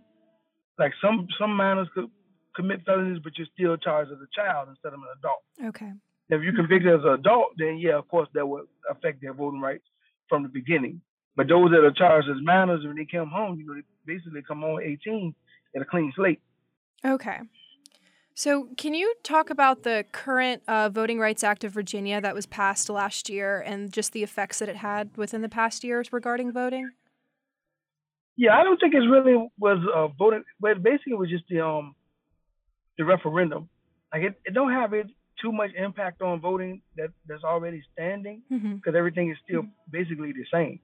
Like 0.77 0.93
some 1.01 1.27
some 1.39 1.55
minors 1.55 1.87
could 1.93 2.09
commit 2.55 2.81
felonies, 2.85 3.21
but 3.23 3.37
you're 3.37 3.47
still 3.53 3.77
charged 3.77 4.11
as 4.11 4.17
a 4.17 4.27
child 4.35 4.67
instead 4.69 4.93
of 4.93 4.99
an 4.99 5.07
adult. 5.17 5.69
Okay. 5.69 5.91
If 6.29 6.41
you're 6.41 6.55
convicted 6.55 6.93
as 6.93 7.05
an 7.05 7.13
adult, 7.19 7.51
then 7.57 7.77
yeah, 7.77 7.97
of 7.97 8.07
course 8.07 8.29
that 8.33 8.47
would 8.47 8.65
affect 8.89 9.21
their 9.21 9.33
voting 9.33 9.61
rights 9.61 9.83
from 10.27 10.43
the 10.43 10.49
beginning. 10.49 11.01
But 11.35 11.47
those 11.47 11.71
that 11.71 11.83
are 11.83 11.91
charged 11.91 12.29
as 12.29 12.37
minors, 12.43 12.85
when 12.85 12.97
they 12.97 13.05
come 13.05 13.29
home, 13.29 13.57
you 13.59 13.65
know, 13.65 13.75
they 13.75 14.13
basically 14.13 14.41
come 14.41 14.63
on 14.63 14.83
18 14.83 15.33
at 15.75 15.81
a 15.81 15.85
clean 15.85 16.11
slate. 16.15 16.41
Okay. 17.05 17.39
So, 18.33 18.69
can 18.77 18.93
you 18.93 19.13
talk 19.23 19.49
about 19.49 19.83
the 19.83 20.05
current 20.11 20.63
uh, 20.67 20.89
Voting 20.89 21.19
Rights 21.19 21.43
Act 21.43 21.63
of 21.63 21.73
Virginia 21.73 22.21
that 22.21 22.33
was 22.33 22.45
passed 22.45 22.89
last 22.89 23.29
year 23.29 23.59
and 23.59 23.91
just 23.91 24.13
the 24.13 24.23
effects 24.23 24.59
that 24.59 24.69
it 24.69 24.77
had 24.77 25.15
within 25.17 25.41
the 25.41 25.49
past 25.49 25.83
years 25.83 26.13
regarding 26.13 26.51
voting? 26.51 26.91
Yeah, 28.37 28.57
I 28.57 28.63
don't 28.63 28.79
think 28.79 28.93
it 28.93 28.99
really 28.99 29.49
was 29.59 29.79
uh, 29.93 30.07
voting, 30.17 30.43
but 30.59 30.81
basically 30.81 31.13
it 31.13 31.19
was 31.19 31.29
just 31.29 31.43
the 31.49 31.65
um 31.65 31.95
the 32.97 33.03
referendum. 33.03 33.69
Like 34.13 34.23
it, 34.23 34.41
it 34.45 34.53
don't 34.53 34.71
have 34.71 34.93
it 34.93 35.07
too 35.41 35.51
much 35.51 35.71
impact 35.75 36.21
on 36.21 36.39
voting 36.39 36.81
that 36.95 37.09
that's 37.27 37.43
already 37.43 37.83
standing 37.93 38.41
because 38.49 38.63
mm-hmm. 38.63 38.95
everything 38.95 39.31
is 39.31 39.37
still 39.43 39.63
mm-hmm. 39.63 39.91
basically 39.91 40.31
the 40.31 40.45
same, 40.53 40.79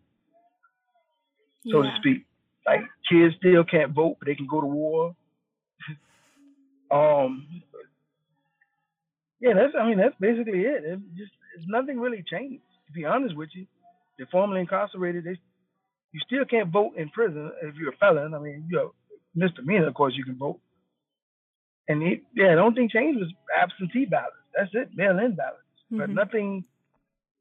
so 1.72 1.82
yeah. 1.82 1.92
to 1.92 1.98
speak. 1.98 2.26
Like 2.66 2.82
kids 3.10 3.36
still 3.38 3.64
can't 3.64 3.94
vote, 3.94 4.18
but 4.20 4.28
they 4.28 4.36
can 4.36 4.48
go 4.48 4.60
to 4.60 4.68
war. 4.68 5.16
Um, 6.92 7.48
yeah, 9.40 9.54
that's 9.54 9.74
I 9.80 9.88
mean 9.88 9.98
that's 9.98 10.16
basically 10.20 10.62
it. 10.62 10.84
It 10.84 11.00
just 11.16 11.32
it's 11.56 11.66
nothing 11.68 12.00
really 12.00 12.24
changed. 12.30 12.64
To 12.88 12.94
be 12.94 13.06
honest 13.06 13.36
with 13.36 13.50
you, 13.54 13.66
they're 14.18 14.28
formerly 14.32 14.62
incarcerated, 14.62 15.26
they 15.26 15.38
you 16.12 16.20
still 16.26 16.46
can't 16.46 16.72
vote 16.72 16.94
in 16.96 17.10
prison 17.10 17.52
if 17.62 17.76
you're 17.76 17.94
a 17.94 17.98
felon. 17.98 18.34
I 18.34 18.40
mean, 18.40 18.68
you're 18.70 18.92
misdemeanor, 19.36 19.88
of 19.88 19.94
course, 19.94 20.14
you 20.16 20.24
can 20.24 20.38
vote. 20.38 20.60
And 21.88 22.02
he, 22.02 22.22
yeah, 22.36 22.56
the 22.56 22.62
only 22.62 22.76
thing 22.76 22.90
changed 22.92 23.20
was 23.20 23.32
absentee 23.56 24.06
ballots. 24.06 24.36
That's 24.56 24.70
it, 24.74 24.90
mail-in 24.96 25.36
ballots, 25.36 25.62
mm-hmm. 25.92 26.00
but 26.00 26.10
nothing 26.10 26.66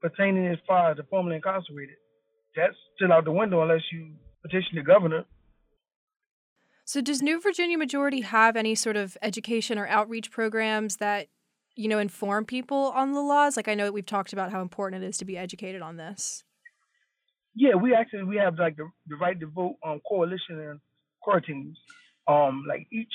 pertaining 0.00 0.46
as 0.48 0.58
far 0.66 0.90
as 0.90 0.98
the 0.98 1.04
formerly 1.04 1.36
incarcerated. 1.36 1.96
That's 2.54 2.76
still 2.94 3.12
out 3.12 3.24
the 3.24 3.32
window 3.32 3.62
unless 3.62 3.82
you 3.92 4.12
petition 4.42 4.76
the 4.76 4.82
governor. 4.82 5.24
So, 6.86 7.00
does 7.00 7.20
New 7.20 7.40
Virginia 7.40 7.76
Majority 7.76 8.20
have 8.20 8.54
any 8.54 8.76
sort 8.76 8.96
of 8.96 9.18
education 9.20 9.76
or 9.76 9.88
outreach 9.88 10.30
programs 10.30 10.98
that 10.98 11.26
you 11.74 11.88
know 11.88 11.98
inform 11.98 12.44
people 12.44 12.92
on 12.94 13.12
the 13.12 13.20
laws? 13.20 13.56
Like, 13.56 13.66
I 13.66 13.74
know 13.74 13.86
that 13.86 13.92
we've 13.92 14.06
talked 14.06 14.32
about 14.32 14.52
how 14.52 14.62
important 14.62 15.02
it 15.02 15.06
is 15.08 15.18
to 15.18 15.24
be 15.24 15.36
educated 15.36 15.82
on 15.82 15.96
this. 15.96 16.44
Yeah, 17.56 17.74
we 17.74 17.92
actually 17.92 18.22
we 18.22 18.36
have 18.36 18.56
like 18.60 18.76
the, 18.76 18.88
the 19.08 19.16
right 19.16 19.38
to 19.40 19.48
vote 19.48 19.74
um, 19.84 20.00
coalition 20.08 20.60
and 20.60 20.80
core 21.24 21.40
teams. 21.40 21.76
Um, 22.28 22.64
like 22.68 22.86
each 22.92 23.12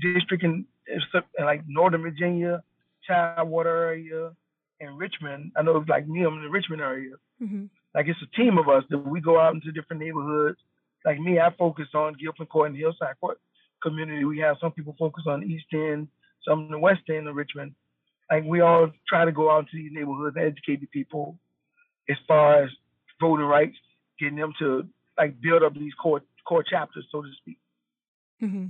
district 0.00 0.44
in, 0.44 0.64
in 0.86 1.44
like 1.44 1.62
Northern 1.66 2.02
Virginia, 2.02 2.62
Tidewater 3.04 3.88
area, 3.88 4.30
and 4.80 4.96
Richmond. 4.96 5.50
I 5.56 5.62
know 5.62 5.76
it's 5.78 5.88
like 5.88 6.06
me, 6.06 6.22
I'm 6.22 6.34
in 6.34 6.42
the 6.42 6.50
Richmond 6.50 6.82
area. 6.82 7.16
Mm-hmm. 7.42 7.64
Like 7.96 8.06
it's 8.06 8.20
a 8.22 8.36
team 8.36 8.58
of 8.58 8.68
us 8.68 8.84
that 8.90 8.98
we 8.98 9.20
go 9.20 9.40
out 9.40 9.54
into 9.54 9.72
different 9.72 10.02
neighborhoods. 10.02 10.58
Like 11.08 11.20
me, 11.20 11.40
I 11.40 11.48
focus 11.58 11.86
on 11.94 12.16
Gilpin 12.20 12.44
Court 12.44 12.68
and 12.68 12.76
Hillside 12.76 13.18
Court 13.18 13.40
community. 13.82 14.26
We 14.26 14.40
have 14.40 14.56
some 14.60 14.72
people 14.72 14.94
focus 14.98 15.24
on 15.26 15.42
East 15.42 15.64
End, 15.72 16.06
some 16.46 16.66
in 16.66 16.70
the 16.70 16.78
West 16.78 17.00
End 17.08 17.26
of 17.26 17.34
Richmond. 17.34 17.72
Like 18.30 18.44
we 18.44 18.60
all 18.60 18.90
try 19.08 19.24
to 19.24 19.32
go 19.32 19.50
out 19.50 19.64
to 19.70 19.76
these 19.78 19.90
neighborhoods 19.90 20.36
and 20.36 20.44
educate 20.44 20.82
the 20.82 20.86
people 20.88 21.38
as 22.10 22.18
far 22.26 22.62
as 22.62 22.68
voting 23.22 23.46
rights, 23.46 23.78
getting 24.20 24.36
them 24.36 24.52
to 24.58 24.86
like 25.16 25.40
build 25.40 25.62
up 25.62 25.72
these 25.72 25.94
core 25.94 26.20
core 26.46 26.62
chapters, 26.62 27.06
so 27.10 27.22
to 27.22 27.28
speak. 27.40 27.58
Mm-hmm. 28.42 28.66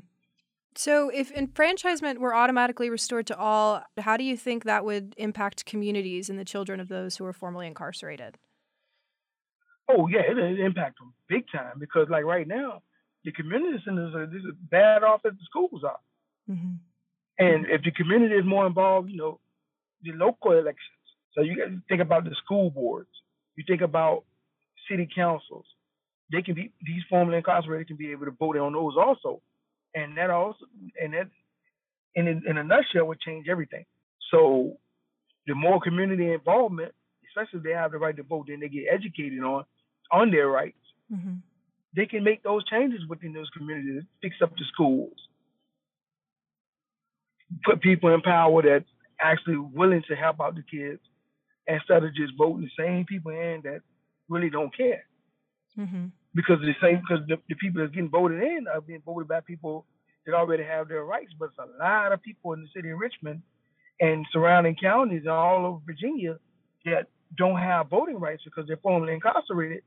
So, 0.77 1.09
if 1.09 1.33
enfranchisement 1.33 2.21
were 2.21 2.37
automatically 2.37 2.89
restored 2.89 3.27
to 3.27 3.37
all, 3.37 3.83
how 3.99 4.17
do 4.17 4.23
you 4.23 4.37
think 4.37 4.63
that 4.63 4.85
would 4.85 5.13
impact 5.17 5.65
communities 5.65 6.31
and 6.31 6.39
the 6.39 6.45
children 6.45 6.79
of 6.79 6.87
those 6.87 7.17
who 7.17 7.25
are 7.25 7.33
formerly 7.33 7.67
incarcerated? 7.67 8.39
Oh 9.89 10.07
yeah, 10.09 10.21
it 10.21 10.35
would 10.35 10.61
impact 10.61 10.99
them 10.99 11.15
big 11.29 11.45
time 11.51 11.79
because, 11.79 12.09
like 12.11 12.25
right 12.25 12.47
now, 12.47 12.83
the 13.25 13.33
community 13.33 13.83
centers 13.85 14.15
are 14.15 14.27
this 14.27 14.43
is 14.43 14.55
bad 14.71 15.03
off 15.03 15.21
as 15.27 15.33
the 15.33 15.45
schools 15.45 15.83
are. 15.85 16.01
Mm-hmm. 16.51 16.75
And 17.39 17.67
if 17.67 17.83
the 17.83 17.93
community 17.93 18.35
is 18.35 18.45
more 18.45 18.67
involved, 18.67 19.11
you 19.11 19.17
know, 19.17 19.41
the 20.03 20.13
local 20.13 20.53
elections. 20.53 20.99
So 21.35 21.43
you 21.43 21.57
got 21.57 21.67
to 21.67 21.81
think 21.89 22.01
about 22.01 22.25
the 22.25 22.35
school 22.45 22.71
boards. 22.71 23.11
You 23.57 23.65
think 23.67 23.81
about 23.81 24.25
city 24.91 25.09
councils. 25.15 25.67
They 26.31 26.43
can 26.43 26.55
be 26.55 26.73
these 26.83 27.03
formerly 27.09 27.39
incarcerated 27.39 27.89
can 27.89 27.97
be 27.97 28.11
able 28.11 28.27
to 28.27 28.33
vote 28.33 28.57
on 28.57 28.73
those 28.73 28.95
also, 28.97 29.41
and 29.95 30.17
that 30.19 30.31
also 30.31 30.67
and 31.01 31.15
that 31.15 31.29
in 32.15 32.29
in 32.29 32.59
a 32.59 32.65
nutshell 32.65 33.07
would 33.07 33.21
change 33.21 33.49
everything. 33.49 33.85
So 34.31 34.77
the 35.47 35.55
more 35.55 35.81
community 35.81 36.33
involvement, 36.33 36.93
especially 37.29 37.59
if 37.59 37.65
they 37.65 37.73
have 37.73 37.93
the 37.93 37.99
right 37.99 38.17
to 38.17 38.23
vote, 38.23 38.47
then 38.49 38.61
they 38.61 38.69
get 38.69 38.85
educated 38.93 39.41
on 39.43 39.65
on 40.11 40.31
their 40.31 40.49
rights. 40.49 40.77
Mm-hmm. 41.13 41.37
They 41.97 42.07
can 42.07 42.23
make 42.23 42.43
those 42.43 42.65
changes 42.65 43.01
within 43.09 43.33
those 43.33 43.51
communities, 43.57 44.03
fix 44.23 44.37
up 44.43 44.51
the 44.57 44.65
schools, 44.73 45.15
put 47.65 47.81
people 47.81 48.13
in 48.13 48.21
power 48.21 48.63
that's 48.63 48.89
actually 49.21 49.57
willing 49.57 50.03
to 50.09 50.15
help 50.15 50.41
out 50.41 50.55
the 50.55 50.63
kids 50.63 51.01
instead 51.67 52.05
of 52.05 52.15
just 52.15 52.33
voting 52.37 52.63
the 52.63 52.83
same 52.83 53.05
people 53.05 53.33
in 53.33 53.63
that 53.65 53.81
really 54.29 54.51
don't 54.51 54.75
care. 54.77 55.05
Mm-hmm. 55.79 56.07
Because 56.35 56.61
the 56.61 56.75
same, 56.81 57.01
because 57.01 57.27
the, 57.27 57.37
the 57.49 57.55
people 57.57 57.81
that's 57.81 57.95
getting 57.95 58.11
voted 58.11 58.43
in 58.43 58.67
are 58.73 58.81
being 58.81 59.03
voted 59.05 59.29
by 59.29 59.41
people 59.41 59.87
that 60.27 60.35
already 60.35 60.63
have 60.63 60.89
their 60.89 61.05
rights. 61.05 61.33
But 61.39 61.47
it's 61.47 61.59
a 61.59 61.83
lot 61.83 62.13
of 62.13 62.23
people 62.23 62.53
in 62.53 62.63
the 62.63 62.69
city 62.75 62.91
of 62.91 62.99
Richmond 62.99 63.43
and 64.01 64.27
surrounding 64.31 64.77
counties 64.77 65.23
and 65.23 65.31
all 65.31 65.67
over 65.67 65.81
Virginia 65.85 66.39
that 66.85 67.07
don't 67.37 67.59
have 67.59 67.89
voting 67.89 68.21
rights 68.21 68.43
because 68.45 68.67
they're 68.67 68.77
formerly 68.77 69.15
incarcerated 69.15 69.83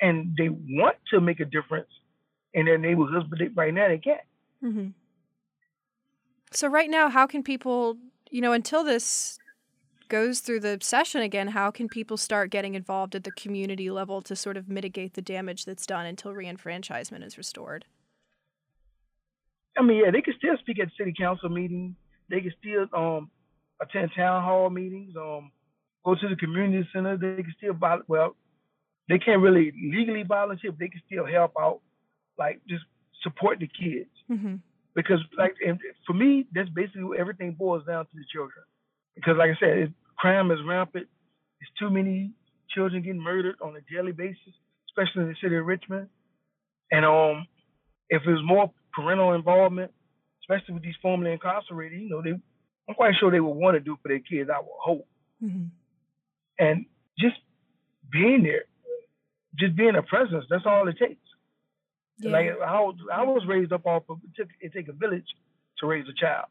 and 0.00 0.34
they 0.36 0.48
want 0.48 0.96
to 1.12 1.20
make 1.20 1.40
a 1.40 1.44
difference 1.44 1.88
in 2.54 2.66
their 2.66 2.78
neighborhoods, 2.78 3.26
but 3.28 3.38
they, 3.38 3.48
right 3.48 3.74
now 3.74 3.88
they 3.88 3.98
can't. 3.98 4.20
Mm-hmm. 4.64 4.88
So 6.52 6.68
right 6.68 6.88
now, 6.88 7.08
how 7.08 7.26
can 7.26 7.42
people, 7.42 7.98
you 8.30 8.40
know, 8.40 8.52
until 8.52 8.82
this 8.84 9.38
goes 10.08 10.40
through 10.40 10.60
the 10.60 10.78
session 10.80 11.20
again, 11.20 11.48
how 11.48 11.70
can 11.70 11.88
people 11.88 12.16
start 12.16 12.50
getting 12.50 12.74
involved 12.74 13.14
at 13.14 13.24
the 13.24 13.30
community 13.32 13.90
level 13.90 14.22
to 14.22 14.34
sort 14.34 14.56
of 14.56 14.68
mitigate 14.68 15.14
the 15.14 15.22
damage 15.22 15.64
that's 15.64 15.86
done 15.86 16.06
until 16.06 16.32
reenfranchisement 16.32 17.24
is 17.24 17.36
restored? 17.36 17.84
I 19.76 19.82
mean, 19.82 20.02
yeah, 20.04 20.10
they 20.10 20.22
can 20.22 20.34
still 20.38 20.56
speak 20.58 20.80
at 20.80 20.88
city 20.98 21.14
council 21.16 21.48
meetings. 21.48 21.94
They 22.30 22.40
can 22.40 22.52
still 22.58 22.86
um, 22.96 23.30
attend 23.80 24.10
town 24.16 24.42
hall 24.42 24.70
meetings. 24.70 25.14
Um, 25.16 25.52
go 26.04 26.14
to 26.14 26.28
the 26.28 26.36
community 26.36 26.88
center. 26.92 27.16
They 27.16 27.42
can 27.42 27.54
still 27.56 27.74
buy. 27.74 27.98
well, 28.08 28.34
they 29.08 29.18
can't 29.18 29.40
really 29.40 29.72
legally 29.76 30.22
volunteer, 30.22 30.72
but 30.72 30.80
they 30.80 30.88
can 30.88 31.02
still 31.06 31.26
help 31.26 31.52
out, 31.58 31.80
like 32.38 32.60
just 32.68 32.84
support 33.22 33.58
the 33.58 33.66
kids. 33.66 34.10
Mm-hmm. 34.30 34.56
Because 34.94 35.20
like 35.36 35.54
for 36.06 36.12
me, 36.12 36.46
that's 36.52 36.68
basically 36.70 37.04
what 37.04 37.18
everything 37.18 37.52
boils 37.52 37.86
down 37.86 38.04
to 38.04 38.10
the 38.14 38.24
children. 38.32 38.64
Because 39.14 39.36
like 39.38 39.50
I 39.50 39.60
said, 39.60 39.78
it, 39.78 39.90
crime 40.16 40.50
is 40.50 40.58
rampant. 40.66 41.06
There's 41.60 41.72
too 41.78 41.90
many 41.92 42.32
children 42.70 43.02
getting 43.02 43.22
murdered 43.22 43.56
on 43.62 43.76
a 43.76 43.94
daily 43.94 44.12
basis, 44.12 44.54
especially 44.90 45.22
in 45.22 45.28
the 45.28 45.36
city 45.42 45.56
of 45.56 45.66
Richmond. 45.66 46.08
And 46.90 47.04
um, 47.04 47.46
if 48.08 48.22
there's 48.24 48.42
more 48.44 48.72
parental 48.92 49.34
involvement, 49.34 49.92
especially 50.42 50.74
with 50.74 50.82
these 50.82 50.94
formerly 51.00 51.32
incarcerated, 51.32 52.00
you 52.00 52.08
know, 52.08 52.22
they 52.22 52.32
I'm 52.88 52.94
quite 52.94 53.14
sure 53.20 53.30
they 53.30 53.40
would 53.40 53.50
want 53.50 53.74
to 53.76 53.80
do 53.80 53.98
for 54.02 54.08
their 54.08 54.20
kids. 54.20 54.48
I 54.52 54.58
would 54.58 54.68
hope. 54.80 55.06
Mm-hmm. 55.44 55.66
And 56.58 56.86
just 57.18 57.36
being 58.10 58.42
there, 58.42 58.64
just 59.58 59.76
being 59.76 59.96
a 59.96 60.02
presence. 60.02 60.44
That's 60.48 60.66
all 60.66 60.88
it 60.88 60.98
takes. 60.98 61.20
Yeah. 62.18 62.30
Like 62.30 62.46
I 62.64 62.80
was, 62.80 62.96
I 63.12 63.22
was 63.24 63.42
raised 63.46 63.72
up 63.72 63.86
off 63.86 64.04
of 64.08 64.18
it 64.24 64.30
took 64.36 64.48
it 64.60 64.72
take 64.72 64.88
a 64.88 64.92
village 64.92 65.26
to 65.78 65.86
raise 65.86 66.06
a 66.08 66.14
child. 66.20 66.46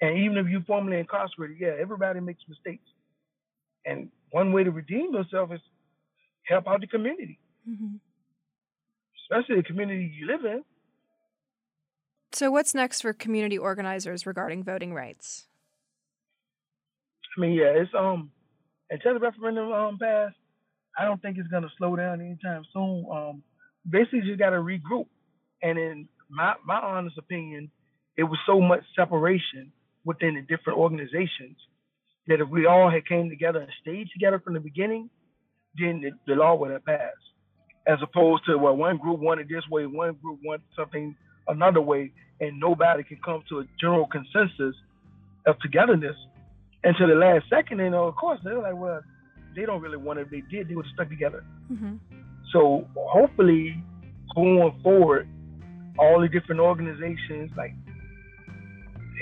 And 0.00 0.18
even 0.18 0.38
if 0.38 0.48
you 0.48 0.62
formerly 0.66 0.98
incarcerated, 0.98 1.56
yeah, 1.60 1.74
everybody 1.80 2.20
makes 2.20 2.42
mistakes. 2.48 2.84
And 3.86 4.10
one 4.30 4.52
way 4.52 4.64
to 4.64 4.70
redeem 4.70 5.14
yourself 5.14 5.52
is 5.52 5.60
help 6.42 6.66
out 6.66 6.80
the 6.80 6.86
community, 6.86 7.38
mm-hmm. 7.68 7.96
especially 9.22 9.56
the 9.56 9.62
community 9.62 10.12
you 10.18 10.26
live 10.26 10.44
in. 10.44 10.64
So, 12.32 12.50
what's 12.50 12.74
next 12.74 13.02
for 13.02 13.12
community 13.12 13.56
organizers 13.56 14.26
regarding 14.26 14.64
voting 14.64 14.92
rights? 14.92 15.46
I 17.36 17.40
mean, 17.40 17.52
yeah, 17.52 17.66
it's 17.66 17.92
um 17.96 18.30
until 18.90 19.14
the 19.14 19.20
referendum 19.20 19.70
um 19.72 19.98
passed, 19.98 20.34
I 20.96 21.04
don't 21.04 21.20
think 21.20 21.38
it's 21.38 21.48
gonna 21.48 21.70
slow 21.78 21.96
down 21.96 22.20
anytime 22.20 22.64
soon. 22.72 23.06
Um, 23.10 23.42
basically, 23.88 24.22
just 24.22 24.38
got 24.38 24.50
to 24.50 24.56
regroup. 24.56 25.06
And 25.62 25.78
in 25.78 26.08
my 26.30 26.54
my 26.64 26.78
honest 26.78 27.18
opinion, 27.18 27.70
it 28.16 28.24
was 28.24 28.38
so 28.46 28.60
much 28.60 28.82
separation 28.96 29.72
within 30.04 30.34
the 30.34 30.42
different 30.42 30.78
organizations 30.78 31.56
that 32.26 32.40
if 32.40 32.48
we 32.48 32.66
all 32.66 32.90
had 32.90 33.06
came 33.06 33.28
together 33.28 33.60
and 33.60 33.70
stayed 33.80 34.08
together 34.12 34.38
from 34.38 34.54
the 34.54 34.60
beginning, 34.60 35.10
then 35.78 36.00
the, 36.00 36.10
the 36.26 36.38
law 36.38 36.54
would 36.54 36.70
have 36.70 36.84
passed. 36.84 37.16
As 37.86 37.98
opposed 38.02 38.44
to 38.46 38.56
well, 38.56 38.76
one 38.76 38.96
group 38.96 39.20
wanted 39.20 39.48
this 39.48 39.64
way, 39.70 39.86
one 39.86 40.16
group 40.22 40.40
wanted 40.44 40.64
something 40.76 41.14
another 41.48 41.80
way, 41.80 42.12
and 42.40 42.58
nobody 42.58 43.02
can 43.02 43.18
come 43.24 43.42
to 43.48 43.60
a 43.60 43.64
general 43.78 44.06
consensus 44.06 44.74
of 45.46 45.58
togetherness 45.60 46.16
until 46.82 47.08
the 47.08 47.14
last 47.14 47.44
second. 47.50 47.80
And 47.80 47.94
of 47.94 48.14
course, 48.16 48.40
they're 48.42 48.60
like, 48.60 48.76
well, 48.76 49.02
they 49.54 49.66
don't 49.66 49.80
really 49.80 49.96
want 49.96 50.18
it. 50.18 50.22
If 50.22 50.30
they 50.30 50.42
did, 50.50 50.68
they 50.68 50.74
would 50.74 50.86
have 50.86 50.94
stuck 50.94 51.08
together. 51.08 51.44
Mm-hmm. 51.72 51.96
So 52.52 52.86
hopefully, 52.96 53.82
going 54.34 54.80
forward, 54.82 55.28
all 55.98 56.20
the 56.20 56.28
different 56.28 56.60
organizations 56.60 57.50
like 57.56 57.74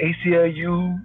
ACLU, 0.03 1.03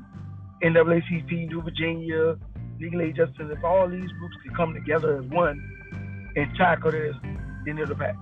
NAACP, 0.63 1.49
New 1.49 1.61
Virginia, 1.61 2.37
Legal 2.79 3.01
Aid 3.01 3.15
Justice, 3.15 3.47
if 3.51 3.63
all 3.63 3.87
these 3.87 4.09
groups 4.19 4.35
could 4.43 4.55
come 4.55 4.73
together 4.73 5.17
as 5.19 5.25
one 5.29 6.31
and 6.35 6.55
tackle 6.55 6.91
this, 6.91 7.15
then 7.65 7.77
it'll 7.77 7.95
pass. 7.95 8.15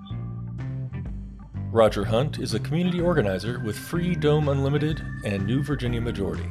Roger 1.71 2.05
Hunt 2.05 2.39
is 2.39 2.53
a 2.53 2.59
community 2.59 3.01
organizer 3.01 3.59
with 3.59 3.77
Free 3.77 4.15
Dome 4.15 4.47
Unlimited 4.47 5.05
and 5.25 5.45
New 5.45 5.61
Virginia 5.61 5.99
Majority. 5.99 6.49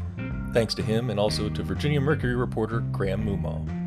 Thanks 0.53 0.75
to 0.75 0.83
him 0.83 1.11
and 1.11 1.19
also 1.19 1.49
to 1.49 1.63
Virginia 1.63 2.01
Mercury 2.01 2.37
reporter 2.37 2.81
Graham 2.81 3.25
Moomaw. 3.25 3.84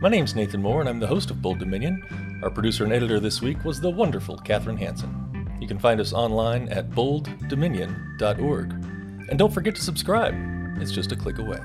My 0.00 0.08
name's 0.08 0.34
Nathan 0.34 0.62
Moore, 0.62 0.80
and 0.80 0.88
I'm 0.88 0.98
the 0.98 1.06
host 1.06 1.30
of 1.30 1.42
Bold 1.42 1.58
Dominion. 1.58 2.40
Our 2.42 2.48
producer 2.48 2.84
and 2.84 2.92
editor 2.92 3.20
this 3.20 3.42
week 3.42 3.66
was 3.66 3.82
the 3.82 3.90
wonderful 3.90 4.38
Katherine 4.38 4.78
Hanson. 4.78 5.58
You 5.60 5.68
can 5.68 5.78
find 5.78 6.00
us 6.00 6.14
online 6.14 6.70
at 6.70 6.88
bolddominion.org. 6.92 8.72
And 9.28 9.38
don't 9.38 9.52
forget 9.52 9.74
to 9.74 9.82
subscribe, 9.82 10.34
it's 10.80 10.90
just 10.90 11.12
a 11.12 11.16
click 11.16 11.36
away. 11.38 11.58